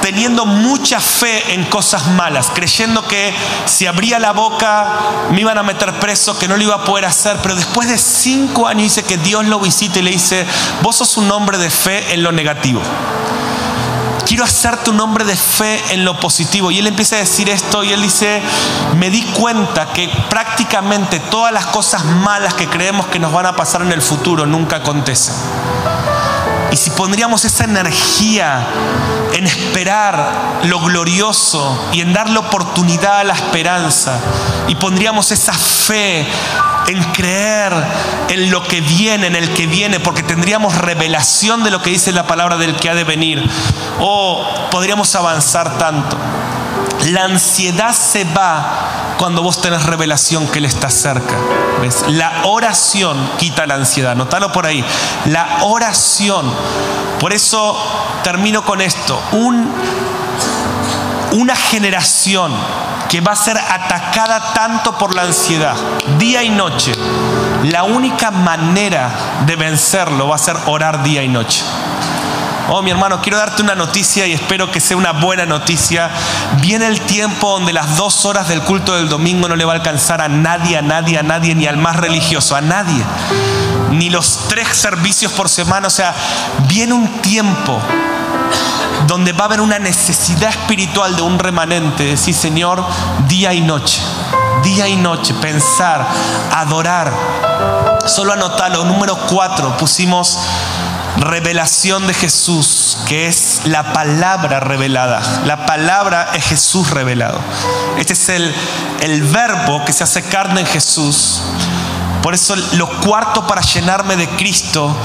teniendo 0.08 0.46
mucha 0.46 1.00
fe 1.00 1.52
en 1.52 1.66
cosas 1.66 2.06
malas, 2.06 2.50
creyendo 2.54 3.06
que 3.06 3.30
si 3.66 3.86
abría 3.86 4.18
la 4.18 4.32
boca 4.32 4.86
me 5.30 5.42
iban 5.42 5.58
a 5.58 5.62
meter 5.62 6.00
preso, 6.00 6.38
que 6.38 6.48
no 6.48 6.56
lo 6.56 6.62
iba 6.62 6.76
a 6.76 6.84
poder 6.84 7.04
hacer. 7.04 7.36
Pero 7.42 7.54
después 7.54 7.90
de 7.90 7.98
cinco 7.98 8.66
años 8.66 8.84
dice 8.84 9.02
que 9.02 9.18
Dios 9.18 9.44
lo 9.44 9.60
visita 9.60 9.98
y 9.98 10.02
le 10.02 10.12
dice, 10.12 10.46
vos 10.80 10.96
sos 10.96 11.18
un 11.18 11.30
hombre 11.30 11.58
de 11.58 11.68
fe 11.68 12.14
en 12.14 12.22
lo 12.22 12.32
negativo. 12.32 12.80
Quiero 14.24 14.44
hacerte 14.44 14.88
un 14.88 14.98
hombre 14.98 15.26
de 15.26 15.36
fe 15.36 15.78
en 15.90 16.06
lo 16.06 16.18
positivo. 16.18 16.70
Y 16.70 16.78
él 16.78 16.86
empieza 16.86 17.16
a 17.16 17.18
decir 17.18 17.50
esto 17.50 17.84
y 17.84 17.92
él 17.92 18.00
dice, 18.00 18.40
me 18.96 19.10
di 19.10 19.20
cuenta 19.34 19.92
que 19.92 20.08
prácticamente 20.30 21.20
todas 21.20 21.52
las 21.52 21.66
cosas 21.66 22.06
malas 22.06 22.54
que 22.54 22.66
creemos 22.66 23.08
que 23.08 23.18
nos 23.18 23.30
van 23.30 23.44
a 23.44 23.56
pasar 23.56 23.82
en 23.82 23.92
el 23.92 24.00
futuro 24.00 24.46
nunca 24.46 24.76
acontecen. 24.76 25.34
Y 26.70 26.76
si 26.76 26.90
pondríamos 26.90 27.44
esa 27.44 27.64
energía 27.64 28.66
en 29.32 29.46
esperar 29.46 30.60
lo 30.64 30.80
glorioso 30.80 31.88
y 31.92 32.00
en 32.00 32.12
darle 32.12 32.38
oportunidad 32.38 33.20
a 33.20 33.24
la 33.24 33.34
esperanza, 33.34 34.18
y 34.66 34.74
pondríamos 34.74 35.32
esa 35.32 35.54
fe 35.54 36.26
en 36.88 37.02
creer 37.12 37.72
en 38.28 38.50
lo 38.50 38.62
que 38.62 38.80
viene, 38.80 39.28
en 39.28 39.36
el 39.36 39.52
que 39.54 39.66
viene, 39.66 40.00
porque 40.00 40.22
tendríamos 40.22 40.76
revelación 40.76 41.64
de 41.64 41.70
lo 41.70 41.82
que 41.82 41.90
dice 41.90 42.12
la 42.12 42.26
palabra 42.26 42.56
del 42.56 42.76
que 42.76 42.90
ha 42.90 42.94
de 42.94 43.04
venir, 43.04 43.48
o 44.00 44.44
podríamos 44.70 45.14
avanzar 45.14 45.78
tanto. 45.78 46.18
La 47.06 47.24
ansiedad 47.24 47.92
se 47.92 48.24
va 48.24 48.97
cuando 49.18 49.42
vos 49.42 49.60
tenés 49.60 49.84
revelación 49.84 50.46
que 50.46 50.58
Él 50.58 50.64
está 50.64 50.88
cerca. 50.88 51.34
¿Ves? 51.82 52.04
La 52.08 52.42
oración 52.44 53.30
quita 53.36 53.66
la 53.66 53.74
ansiedad. 53.74 54.16
Notalo 54.16 54.52
por 54.52 54.64
ahí. 54.64 54.84
La 55.26 55.58
oración. 55.62 56.50
Por 57.20 57.32
eso 57.32 57.76
termino 58.22 58.64
con 58.64 58.80
esto. 58.80 59.20
Un, 59.32 59.70
una 61.32 61.56
generación 61.56 62.52
que 63.08 63.20
va 63.20 63.32
a 63.32 63.36
ser 63.36 63.58
atacada 63.58 64.52
tanto 64.52 64.96
por 64.96 65.14
la 65.14 65.22
ansiedad, 65.22 65.74
día 66.18 66.42
y 66.42 66.50
noche. 66.50 66.92
La 67.64 67.82
única 67.82 68.30
manera 68.30 69.10
de 69.46 69.56
vencerlo 69.56 70.28
va 70.28 70.36
a 70.36 70.38
ser 70.38 70.56
orar 70.66 71.02
día 71.02 71.22
y 71.22 71.28
noche. 71.28 71.64
Oh, 72.70 72.82
mi 72.82 72.90
hermano, 72.90 73.22
quiero 73.22 73.38
darte 73.38 73.62
una 73.62 73.74
noticia 73.74 74.26
y 74.26 74.34
espero 74.34 74.70
que 74.70 74.78
sea 74.78 74.98
una 74.98 75.12
buena 75.12 75.46
noticia. 75.46 76.10
Viene 76.60 76.86
el 76.86 77.00
tiempo 77.00 77.52
donde 77.52 77.72
las 77.72 77.96
dos 77.96 78.26
horas 78.26 78.46
del 78.48 78.60
culto 78.60 78.94
del 78.94 79.08
domingo 79.08 79.48
no 79.48 79.56
le 79.56 79.64
va 79.64 79.72
a 79.72 79.76
alcanzar 79.76 80.20
a 80.20 80.28
nadie, 80.28 80.76
a 80.76 80.82
nadie, 80.82 81.18
a 81.18 81.22
nadie, 81.22 81.54
ni 81.54 81.66
al 81.66 81.78
más 81.78 81.96
religioso, 81.96 82.54
a 82.56 82.60
nadie. 82.60 83.02
Ni 83.90 84.10
los 84.10 84.48
tres 84.48 84.68
servicios 84.68 85.32
por 85.32 85.48
semana. 85.48 85.86
O 85.86 85.90
sea, 85.90 86.14
viene 86.68 86.92
un 86.92 87.08
tiempo 87.22 87.80
donde 89.06 89.32
va 89.32 89.44
a 89.44 89.46
haber 89.46 89.62
una 89.62 89.78
necesidad 89.78 90.50
espiritual 90.50 91.16
de 91.16 91.22
un 91.22 91.38
remanente. 91.38 92.04
Decir, 92.04 92.34
Señor, 92.34 92.84
día 93.28 93.54
y 93.54 93.62
noche, 93.62 94.02
día 94.62 94.86
y 94.88 94.96
noche, 94.96 95.32
pensar, 95.40 96.06
adorar. 96.52 97.14
Solo 98.06 98.34
anotalo, 98.34 98.84
número 98.84 99.16
cuatro, 99.16 99.74
pusimos 99.78 100.38
revelación 101.20 102.06
de 102.06 102.14
Jesús, 102.14 102.98
que 103.06 103.26
es 103.26 103.62
la 103.64 103.92
palabra 103.92 104.60
revelada. 104.60 105.20
La 105.44 105.66
palabra 105.66 106.30
es 106.34 106.44
Jesús 106.44 106.90
revelado. 106.90 107.40
Este 107.98 108.12
es 108.12 108.28
el, 108.28 108.54
el 109.00 109.22
verbo 109.22 109.84
que 109.84 109.92
se 109.92 110.04
hace 110.04 110.22
carne 110.22 110.60
en 110.60 110.66
Jesús. 110.66 111.42
Por 112.22 112.34
eso 112.34 112.56
lo 112.72 112.88
cuarto 113.00 113.46
para 113.46 113.62
llenarme 113.62 114.16
de 114.16 114.28
Cristo, 114.28 114.96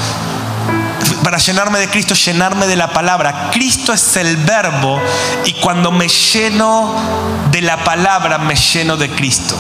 para 1.23 1.37
llenarme 1.37 1.79
de 1.79 1.89
Cristo, 1.89 2.15
llenarme 2.15 2.67
de 2.67 2.75
la 2.75 2.91
palabra. 2.91 3.49
Cristo 3.51 3.93
es 3.93 4.17
el 4.17 4.37
verbo 4.37 4.99
y 5.45 5.53
cuando 5.53 5.91
me 5.91 6.07
lleno 6.07 6.95
de 7.51 7.61
la 7.61 7.83
palabra, 7.83 8.39
me 8.39 8.55
lleno 8.55 8.97
de 8.97 9.09
Cristo. 9.09 9.55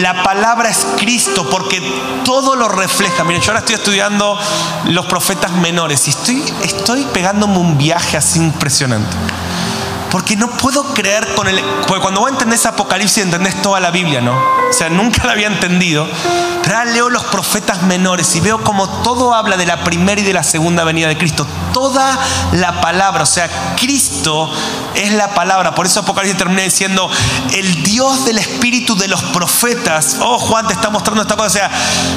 La 0.00 0.22
palabra 0.22 0.70
es 0.70 0.86
Cristo 0.96 1.48
porque 1.50 1.82
todo 2.24 2.56
lo 2.56 2.68
refleja. 2.68 3.24
Miren, 3.24 3.42
yo 3.42 3.50
ahora 3.50 3.60
estoy 3.60 3.74
estudiando 3.74 4.38
los 4.86 5.04
profetas 5.04 5.52
menores 5.52 6.06
y 6.08 6.10
estoy, 6.10 6.42
estoy 6.62 7.04
pegándome 7.12 7.58
un 7.58 7.76
viaje 7.76 8.16
así 8.16 8.38
impresionante. 8.38 9.14
Porque 10.12 10.36
no 10.36 10.48
puedo 10.50 10.84
creer 10.92 11.26
con 11.34 11.48
el... 11.48 11.58
Porque 11.86 12.02
cuando 12.02 12.20
vos 12.20 12.30
entendés 12.30 12.66
Apocalipsis 12.66 13.24
entendés 13.24 13.60
toda 13.62 13.80
la 13.80 13.90
Biblia, 13.90 14.20
¿no? 14.20 14.32
O 14.34 14.72
sea, 14.72 14.90
nunca 14.90 15.24
la 15.24 15.32
había 15.32 15.46
entendido. 15.46 16.06
Pero 16.62 16.76
ahora 16.76 16.90
leo 16.92 17.10
los 17.10 17.24
profetas 17.24 17.82
menores 17.82 18.36
y 18.36 18.40
veo 18.40 18.62
como 18.62 18.88
todo 19.02 19.34
habla 19.34 19.56
de 19.56 19.66
la 19.66 19.82
primera 19.82 20.20
y 20.20 20.24
de 20.24 20.32
la 20.32 20.42
segunda 20.42 20.84
venida 20.84 21.08
de 21.08 21.16
Cristo. 21.16 21.46
Toda 21.72 22.16
la 22.52 22.80
palabra, 22.80 23.22
o 23.22 23.26
sea, 23.26 23.48
Cristo 23.76 24.52
es 24.94 25.12
la 25.12 25.34
palabra. 25.34 25.74
Por 25.74 25.86
eso 25.86 26.00
Apocalipsis 26.00 26.38
termina 26.38 26.62
diciendo, 26.62 27.10
el 27.52 27.82
Dios 27.82 28.24
del 28.26 28.38
Espíritu 28.38 28.94
de 28.94 29.08
los 29.08 29.22
profetas. 29.24 30.18
Oh, 30.20 30.38
Juan, 30.38 30.66
te 30.66 30.74
está 30.74 30.90
mostrando 30.90 31.22
esta 31.22 31.36
cosa. 31.36 31.46
O 31.46 31.50
sea, 31.50 31.70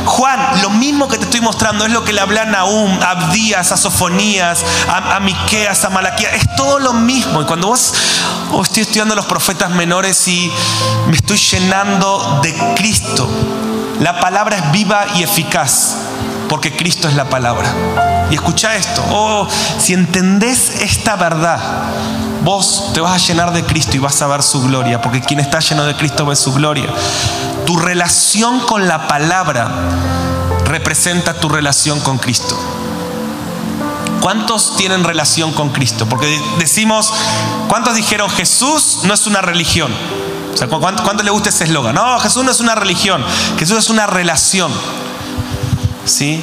Juan, 0.06 0.62
lo 0.62 0.70
mismo 0.70 1.08
que 1.08 1.18
te 1.18 1.24
estoy 1.24 1.42
mostrando 1.42 1.86
es 1.86 1.92
lo 1.92 2.04
que 2.04 2.14
le 2.14 2.22
habla 2.22 2.42
a 2.42 2.46
Nahum, 2.46 3.02
a 3.02 3.12
Abdías, 3.12 3.72
a 3.72 3.78
Sofonías, 3.78 4.64
a, 4.90 5.16
a 5.16 5.20
Miqueas, 5.22 5.84
a 5.86 5.90
Malaquías. 5.90 6.34
Es 6.34 6.56
todo 6.56 6.80
lo 6.80 6.94
mismo. 6.94 7.42
Y 7.42 7.46
cuando 7.46 7.68
vos 7.68 7.85
o 8.52 8.62
estoy 8.62 8.84
estudiando 8.84 9.16
los 9.16 9.26
profetas 9.26 9.72
menores 9.72 10.28
y 10.28 10.52
me 11.08 11.16
estoy 11.16 11.38
llenando 11.38 12.40
de 12.42 12.54
Cristo. 12.76 13.30
La 14.00 14.20
palabra 14.20 14.58
es 14.58 14.72
viva 14.72 15.06
y 15.16 15.24
eficaz 15.24 15.96
porque 16.48 16.76
Cristo 16.76 17.08
es 17.08 17.16
la 17.16 17.30
palabra. 17.30 17.74
Y 18.30 18.36
escucha 18.36 18.76
esto, 18.76 19.04
oh, 19.12 19.48
si 19.80 19.94
entendés 19.94 20.82
esta 20.82 21.16
verdad, 21.16 21.60
vos 22.44 22.92
te 22.94 23.02
vas 23.02 23.14
a 23.14 23.26
llenar 23.26 23.54
de 23.54 23.64
Cristo 23.64 23.98
y 23.98 24.00
vas 24.00 24.22
a 24.22 24.28
ver 24.28 24.44
su 24.44 24.62
gloria, 24.62 25.02
porque 25.02 25.22
quien 25.22 25.40
está 25.40 25.60
lleno 25.60 25.86
de 25.86 25.96
Cristo 25.96 26.26
ve 26.26 26.36
su 26.36 26.54
gloria. 26.54 26.88
Tu 27.66 27.78
relación 27.78 28.60
con 28.62 28.88
la 28.88 29.08
palabra 29.08 29.70
representa 30.66 31.34
tu 31.34 31.50
relación 31.50 32.00
con 32.00 32.18
Cristo. 32.18 32.58
¿Cuántos 34.26 34.76
tienen 34.76 35.04
relación 35.04 35.54
con 35.54 35.70
Cristo? 35.70 36.10
Porque 36.10 36.42
decimos, 36.58 37.14
¿cuántos 37.70 37.94
dijeron 37.94 38.28
Jesús 38.28 39.02
no 39.04 39.14
es 39.14 39.28
una 39.28 39.40
religión? 39.40 39.94
O 40.52 40.58
sea, 40.58 40.68
¿cuánto, 40.68 41.22
le 41.22 41.30
gusta 41.30 41.50
ese 41.50 41.66
eslogan? 41.66 41.94
No, 41.94 42.20
Jesús 42.20 42.44
no 42.44 42.50
es 42.50 42.60
una 42.60 42.74
religión, 42.74 43.24
Jesús 43.60 43.78
es 43.78 43.90
una 43.92 44.08
relación. 44.08 44.72
¿Sí? 46.06 46.42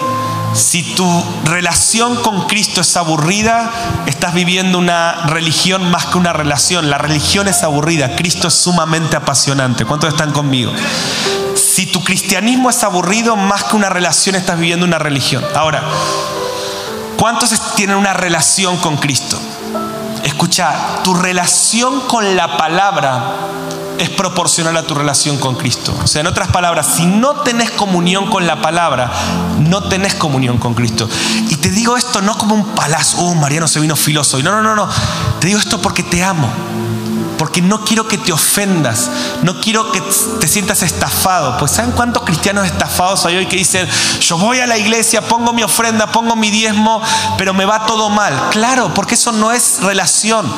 Si 0.55 0.95
tu 0.95 1.25
relación 1.45 2.15
con 2.23 2.47
Cristo 2.47 2.83
es 2.83 2.97
aburrida, 2.97 3.73
estás 4.07 4.33
viviendo 4.33 4.79
una 4.79 5.27
religión 5.27 5.91
más 5.91 6.07
que 6.07 6.19
una 6.19 6.33
relación. 6.33 6.89
La 6.89 6.99
religión 6.99 7.49
es 7.49 7.65
aburrida, 7.65 8.15
Cristo 8.15 8.47
es 8.47 8.55
sumamente 8.55 9.17
apasionante. 9.17 9.85
¿Cuántos 9.85 10.11
están 10.11 10.31
conmigo? 10.31 10.73
Si 11.57 11.87
tu 11.87 12.05
cristianismo 12.05 12.71
es 12.71 12.85
aburrido, 12.85 13.35
más 13.35 13.65
que 13.65 13.75
una 13.75 13.89
relación, 13.89 14.37
estás 14.37 14.57
viviendo 14.57 14.87
una 14.87 15.01
religión. 15.01 15.45
Ahora, 15.57 15.83
¿Cuántos 17.23 17.77
tienen 17.77 17.95
una 17.95 18.13
relación 18.13 18.79
con 18.79 18.97
Cristo? 18.97 19.39
Escucha, 20.25 20.75
tu 21.05 21.15
relación 21.15 22.01
con 22.09 22.35
la 22.35 22.57
palabra 22.57 23.37
es 23.97 24.11
proporcional 24.11 24.77
a 24.77 24.83
tu 24.83 24.97
relación 24.97 25.39
con 25.39 25.55
Cristo. 25.55 25.97
O 26.03 26.09
sea, 26.09 26.23
en 26.23 26.27
otras 26.27 26.49
palabras, 26.49 26.85
si 26.97 27.07
no 27.07 27.37
tenés 27.43 27.71
comunión 27.71 28.29
con 28.29 28.45
la 28.45 28.61
palabra, 28.61 29.09
no 29.61 29.85
tenés 29.85 30.15
comunión 30.15 30.59
con 30.59 30.75
Cristo. 30.75 31.09
Y 31.49 31.55
te 31.59 31.71
digo 31.71 31.97
esto 31.97 32.23
no 32.23 32.37
como 32.37 32.57
un 32.57 32.75
palazo, 32.75 33.19
oh, 33.19 33.37
Mariano 33.37 33.69
se 33.69 33.79
vino 33.79 33.95
filoso. 33.95 34.43
No, 34.43 34.51
no, 34.51 34.61
no, 34.61 34.75
no. 34.75 34.89
Te 35.39 35.47
digo 35.47 35.61
esto 35.61 35.81
porque 35.81 36.03
te 36.03 36.25
amo 36.25 36.49
porque 37.43 37.61
no 37.61 37.85
quiero 37.85 38.07
que 38.07 38.19
te 38.19 38.33
ofendas, 38.33 39.11
no 39.43 39.61
quiero 39.61 39.91
que 39.91 40.01
te 40.39 40.47
sientas 40.47 40.85
estafado. 40.85 41.59
Pues 41.59 41.73
¿saben 41.73 41.91
cuántos 41.91 42.23
cristianos 42.23 42.67
estafados 42.67 43.27
hay 43.27 43.37
hoy 43.37 43.47
que 43.47 43.57
dicen, 43.57 43.89
yo 44.21 44.39
voy 44.39 44.61
a 44.61 44.67
la 44.69 44.79
iglesia, 44.79 45.27
pongo 45.27 45.53
mi 45.53 45.65
ofrenda, 45.65 46.07
pongo 46.07 46.37
mi 46.37 46.51
diezmo, 46.51 47.03
pero 47.37 47.53
me 47.53 47.65
va 47.65 47.85
todo 47.85 48.11
mal? 48.11 48.51
Claro, 48.53 48.95
porque 48.95 49.17
eso 49.17 49.33
no 49.33 49.51
es 49.51 49.81
relación. 49.81 50.49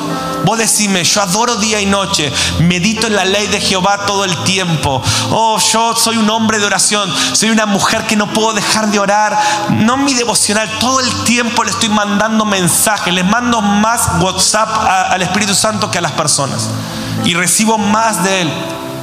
Vos 0.45 0.59
decime, 0.59 1.03
yo 1.03 1.23
adoro 1.23 1.55
día 1.55 1.81
y 1.81 1.87
noche, 1.87 2.31
medito 2.59 3.07
en 3.07 3.15
la 3.15 3.25
ley 3.25 3.47
de 3.47 3.59
Jehová 3.59 4.05
todo 4.05 4.23
el 4.23 4.43
tiempo. 4.43 5.01
Oh, 5.31 5.57
yo 5.57 5.95
soy 5.95 6.17
un 6.17 6.29
hombre 6.29 6.59
de 6.59 6.67
oración, 6.67 7.11
soy 7.33 7.49
una 7.49 7.65
mujer 7.65 8.05
que 8.05 8.15
no 8.15 8.31
puedo 8.31 8.53
dejar 8.53 8.91
de 8.91 8.99
orar. 8.99 9.35
No 9.71 9.97
mi 9.97 10.13
devocional, 10.13 10.69
todo 10.79 10.99
el 10.99 11.23
tiempo 11.23 11.63
le 11.63 11.71
estoy 11.71 11.89
mandando 11.89 12.45
mensajes, 12.45 13.11
les 13.11 13.25
mando 13.25 13.59
más 13.63 14.21
WhatsApp 14.21 14.69
al 15.09 15.23
Espíritu 15.23 15.55
Santo 15.55 15.89
que 15.89 15.97
a 15.97 16.01
las 16.01 16.11
personas 16.11 16.74
y 17.25 17.33
recibo 17.33 17.77
más 17.77 18.23
de 18.23 18.41
Él 18.41 18.51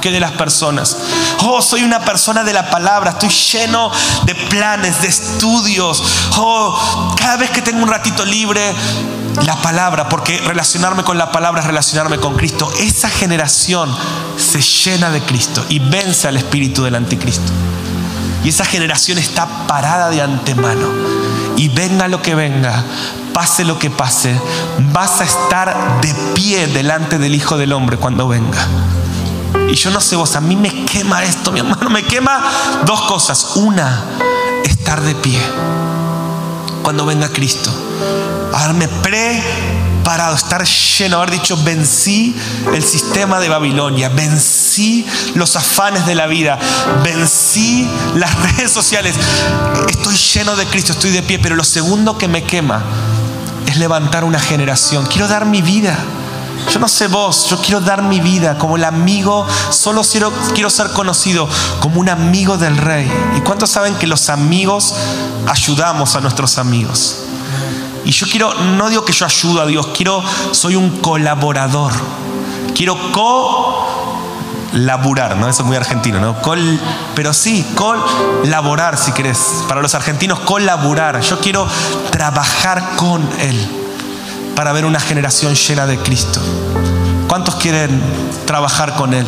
que 0.01 0.11
de 0.11 0.19
las 0.19 0.31
personas. 0.31 0.97
Oh, 1.39 1.61
soy 1.61 1.83
una 1.83 2.01
persona 2.01 2.43
de 2.43 2.51
la 2.51 2.69
palabra, 2.69 3.11
estoy 3.11 3.29
lleno 3.29 3.89
de 4.25 4.35
planes, 4.35 5.01
de 5.01 5.07
estudios. 5.07 6.03
Oh, 6.37 7.15
cada 7.17 7.37
vez 7.37 7.51
que 7.51 7.61
tengo 7.61 7.81
un 7.81 7.89
ratito 7.89 8.25
libre, 8.25 8.73
la 9.45 9.55
palabra, 9.61 10.09
porque 10.09 10.39
relacionarme 10.39 11.03
con 11.03 11.17
la 11.17 11.31
palabra 11.31 11.61
es 11.61 11.67
relacionarme 11.67 12.17
con 12.17 12.35
Cristo. 12.35 12.71
Esa 12.79 13.09
generación 13.09 13.95
se 14.37 14.61
llena 14.61 15.09
de 15.09 15.21
Cristo 15.21 15.65
y 15.69 15.79
vence 15.79 16.27
al 16.27 16.37
espíritu 16.37 16.83
del 16.83 16.95
anticristo. 16.95 17.51
Y 18.43 18.49
esa 18.49 18.65
generación 18.65 19.17
está 19.17 19.67
parada 19.67 20.09
de 20.09 20.21
antemano. 20.21 20.87
Y 21.55 21.69
venga 21.69 22.07
lo 22.07 22.21
que 22.21 22.35
venga, 22.35 22.83
pase 23.33 23.65
lo 23.65 23.79
que 23.79 23.89
pase, 23.89 24.39
vas 24.93 25.19
a 25.21 25.23
estar 25.23 26.01
de 26.01 26.13
pie 26.33 26.67
delante 26.67 27.17
del 27.17 27.35
Hijo 27.35 27.57
del 27.57 27.73
Hombre 27.73 27.97
cuando 27.97 28.27
venga. 28.27 28.67
Y 29.69 29.75
yo 29.75 29.89
no 29.89 29.99
sé 30.01 30.15
vos, 30.15 30.35
a 30.35 30.41
mí 30.41 30.55
me 30.55 30.85
quema 30.85 31.23
esto, 31.23 31.51
mi 31.51 31.59
hermano, 31.59 31.89
me 31.89 32.03
quema 32.03 32.43
dos 32.85 33.01
cosas. 33.03 33.55
Una, 33.55 34.03
estar 34.63 35.01
de 35.01 35.15
pie 35.15 35.39
cuando 36.83 37.05
venga 37.05 37.29
Cristo. 37.29 37.71
Haberme 38.53 38.87
preparado, 38.87 40.35
estar 40.35 40.63
lleno, 40.63 41.17
haber 41.17 41.31
dicho, 41.31 41.57
vencí 41.63 42.35
el 42.71 42.83
sistema 42.83 43.39
de 43.39 43.49
Babilonia, 43.49 44.09
vencí 44.09 45.07
los 45.33 45.55
afanes 45.55 46.05
de 46.05 46.13
la 46.13 46.27
vida, 46.27 46.59
vencí 47.03 47.89
las 48.13 48.35
redes 48.57 48.71
sociales. 48.71 49.15
Estoy 49.89 50.15
lleno 50.15 50.55
de 50.55 50.67
Cristo, 50.67 50.91
estoy 50.91 51.09
de 51.09 51.23
pie, 51.23 51.39
pero 51.39 51.55
lo 51.55 51.63
segundo 51.63 52.17
que 52.17 52.27
me 52.27 52.43
quema 52.43 52.83
es 53.67 53.77
levantar 53.77 54.23
una 54.23 54.39
generación. 54.39 55.05
Quiero 55.05 55.27
dar 55.27 55.45
mi 55.45 55.61
vida. 55.61 55.97
Yo 56.71 56.79
no 56.79 56.87
sé 56.87 57.07
vos, 57.07 57.47
yo 57.49 57.57
quiero 57.57 57.81
dar 57.81 58.01
mi 58.03 58.21
vida 58.21 58.57
como 58.57 58.77
el 58.77 58.85
amigo, 58.85 59.45
solo 59.69 60.01
quiero, 60.01 60.31
quiero 60.53 60.69
ser 60.69 60.91
conocido 60.91 61.47
como 61.81 61.99
un 61.99 62.09
amigo 62.09 62.57
del 62.57 62.77
rey. 62.77 63.11
¿Y 63.37 63.41
cuántos 63.41 63.69
saben 63.69 63.95
que 63.95 64.07
los 64.07 64.29
amigos 64.29 64.95
ayudamos 65.47 66.15
a 66.15 66.21
nuestros 66.21 66.57
amigos? 66.57 67.17
Y 68.05 68.11
yo 68.11 68.27
quiero, 68.27 68.53
no 68.53 68.89
digo 68.89 69.03
que 69.03 69.13
yo 69.13 69.25
ayudo 69.25 69.61
a 69.61 69.65
Dios, 69.65 69.87
quiero, 69.95 70.23
soy 70.51 70.75
un 70.75 70.99
colaborador. 70.99 71.91
Quiero 72.73 73.11
co 73.11 73.92
laburar, 74.73 75.37
¿no? 75.37 75.47
Eso 75.47 75.61
es 75.61 75.67
muy 75.67 75.77
argentino, 75.77 76.19
¿no? 76.19 76.41
Col, 76.41 76.79
pero 77.15 77.33
sí, 77.33 77.65
colaborar, 77.75 78.97
si 78.97 79.11
querés. 79.11 79.39
Para 79.67 79.81
los 79.81 79.95
argentinos, 79.95 80.39
colaborar. 80.41 81.21
Yo 81.21 81.39
quiero 81.39 81.67
trabajar 82.11 82.95
con 82.95 83.21
Él 83.39 83.57
para 84.55 84.73
ver 84.73 84.85
una 84.85 84.99
generación 84.99 85.55
llena 85.55 85.85
de 85.85 85.97
Cristo. 85.97 86.41
¿Cuántos 87.27 87.55
quieren 87.55 88.01
trabajar 88.45 88.95
con 88.95 89.13
Él? 89.13 89.27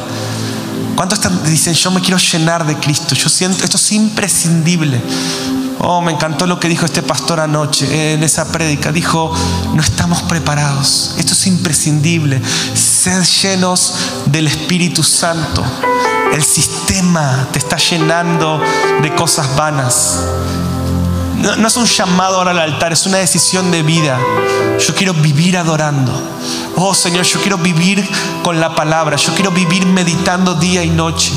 ¿Cuántos 0.95 1.19
dicen, 1.43 1.73
yo 1.73 1.91
me 1.91 2.01
quiero 2.01 2.17
llenar 2.17 2.65
de 2.65 2.75
Cristo? 2.77 3.15
Yo 3.15 3.29
siento, 3.29 3.63
esto 3.63 3.77
es 3.77 3.91
imprescindible. 3.91 5.01
Oh, 5.79 6.01
me 6.01 6.11
encantó 6.11 6.47
lo 6.47 6.59
que 6.59 6.69
dijo 6.69 6.85
este 6.85 7.03
pastor 7.03 7.39
anoche 7.39 8.13
en 8.13 8.23
esa 8.23 8.45
prédica. 8.51 8.91
Dijo, 8.91 9.33
no 9.73 9.81
estamos 9.81 10.23
preparados. 10.23 11.13
Esto 11.17 11.33
es 11.33 11.47
imprescindible. 11.47 12.41
Ser 13.05 13.23
llenos 13.23 13.93
del 14.25 14.47
Espíritu 14.47 15.03
Santo. 15.03 15.63
El 16.33 16.43
sistema 16.43 17.47
te 17.51 17.59
está 17.59 17.77
llenando 17.77 18.59
de 19.03 19.13
cosas 19.13 19.55
vanas. 19.55 20.23
No, 21.37 21.55
no, 21.55 21.67
es 21.67 21.77
un 21.77 21.85
llamado 21.85 22.37
ahora 22.37 22.49
al 22.49 22.57
altar, 22.57 22.93
es 22.93 23.05
una 23.05 23.17
decisión 23.17 23.69
de 23.69 23.83
vida. 23.83 24.17
Yo 24.79 24.95
quiero 24.95 25.13
vivir 25.13 25.55
adorando. 25.55 26.11
Oh 26.77 26.95
Señor, 26.95 27.25
yo 27.25 27.39
quiero 27.41 27.59
vivir 27.59 28.03
con 28.41 28.59
la 28.59 28.73
palabra. 28.73 29.17
Yo 29.17 29.35
quiero 29.35 29.51
vivir 29.51 29.85
meditando 29.85 30.55
día 30.55 30.83
y 30.83 30.89
noche. 30.89 31.31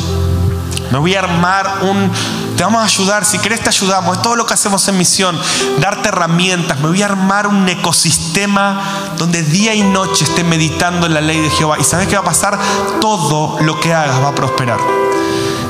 Me 0.91 0.97
voy 0.97 1.17
a 1.17 1.19
armar 1.19 1.81
un... 1.83 2.11
Te 2.59 2.65
vamos 2.65 2.83
a 2.83 2.87
ayudar, 2.87 3.25
si 3.25 3.39
querés 3.39 3.61
te 3.61 3.69
ayudamos. 3.69 4.17
Es 4.17 4.23
todo 4.23 4.35
lo 4.35 4.45
que 4.45 4.53
hacemos 4.53 4.89
en 4.89 4.99
misión, 4.99 5.41
darte 5.79 6.09
herramientas. 6.09 6.81
Me 6.81 6.89
voy 6.89 7.03
a 7.03 7.05
armar 7.05 7.47
un 7.47 7.69
ecosistema 7.69 8.83
donde 9.17 9.45
día 9.45 9.77
y 9.77 9.83
noche 9.83 10.25
esté 10.25 10.43
meditando 10.43 11.07
en 11.07 11.15
la 11.15 11.21
ley 11.21 11.41
de 11.41 11.51
Jehová. 11.51 11.79
Y 11.79 11.85
sabes 11.85 12.09
qué 12.09 12.17
va 12.17 12.23
a 12.23 12.25
pasar? 12.25 12.59
Todo 13.01 13.61
lo 13.61 13.79
que 13.79 13.95
hagas 13.95 14.21
va 14.21 14.31
a 14.31 14.35
prosperar. 14.35 14.81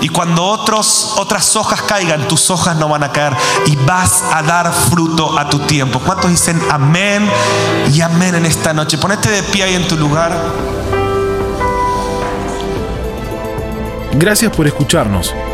Y 0.00 0.08
cuando 0.08 0.46
otras 0.46 1.56
hojas 1.56 1.82
caigan, 1.82 2.26
tus 2.26 2.48
hojas 2.48 2.74
no 2.76 2.88
van 2.88 3.02
a 3.02 3.12
caer 3.12 3.36
y 3.66 3.76
vas 3.76 4.24
a 4.32 4.42
dar 4.42 4.72
fruto 4.72 5.38
a 5.38 5.50
tu 5.50 5.58
tiempo. 5.58 6.00
¿Cuántos 6.00 6.30
dicen 6.30 6.58
amén 6.70 7.30
y 7.92 8.00
amén 8.00 8.34
en 8.34 8.46
esta 8.46 8.72
noche? 8.72 8.96
Ponete 8.96 9.28
de 9.28 9.42
pie 9.42 9.64
ahí 9.64 9.74
en 9.74 9.86
tu 9.86 9.98
lugar. 9.98 10.34
Gracias 14.14 14.50
por 14.56 14.66
escucharnos. 14.66 15.34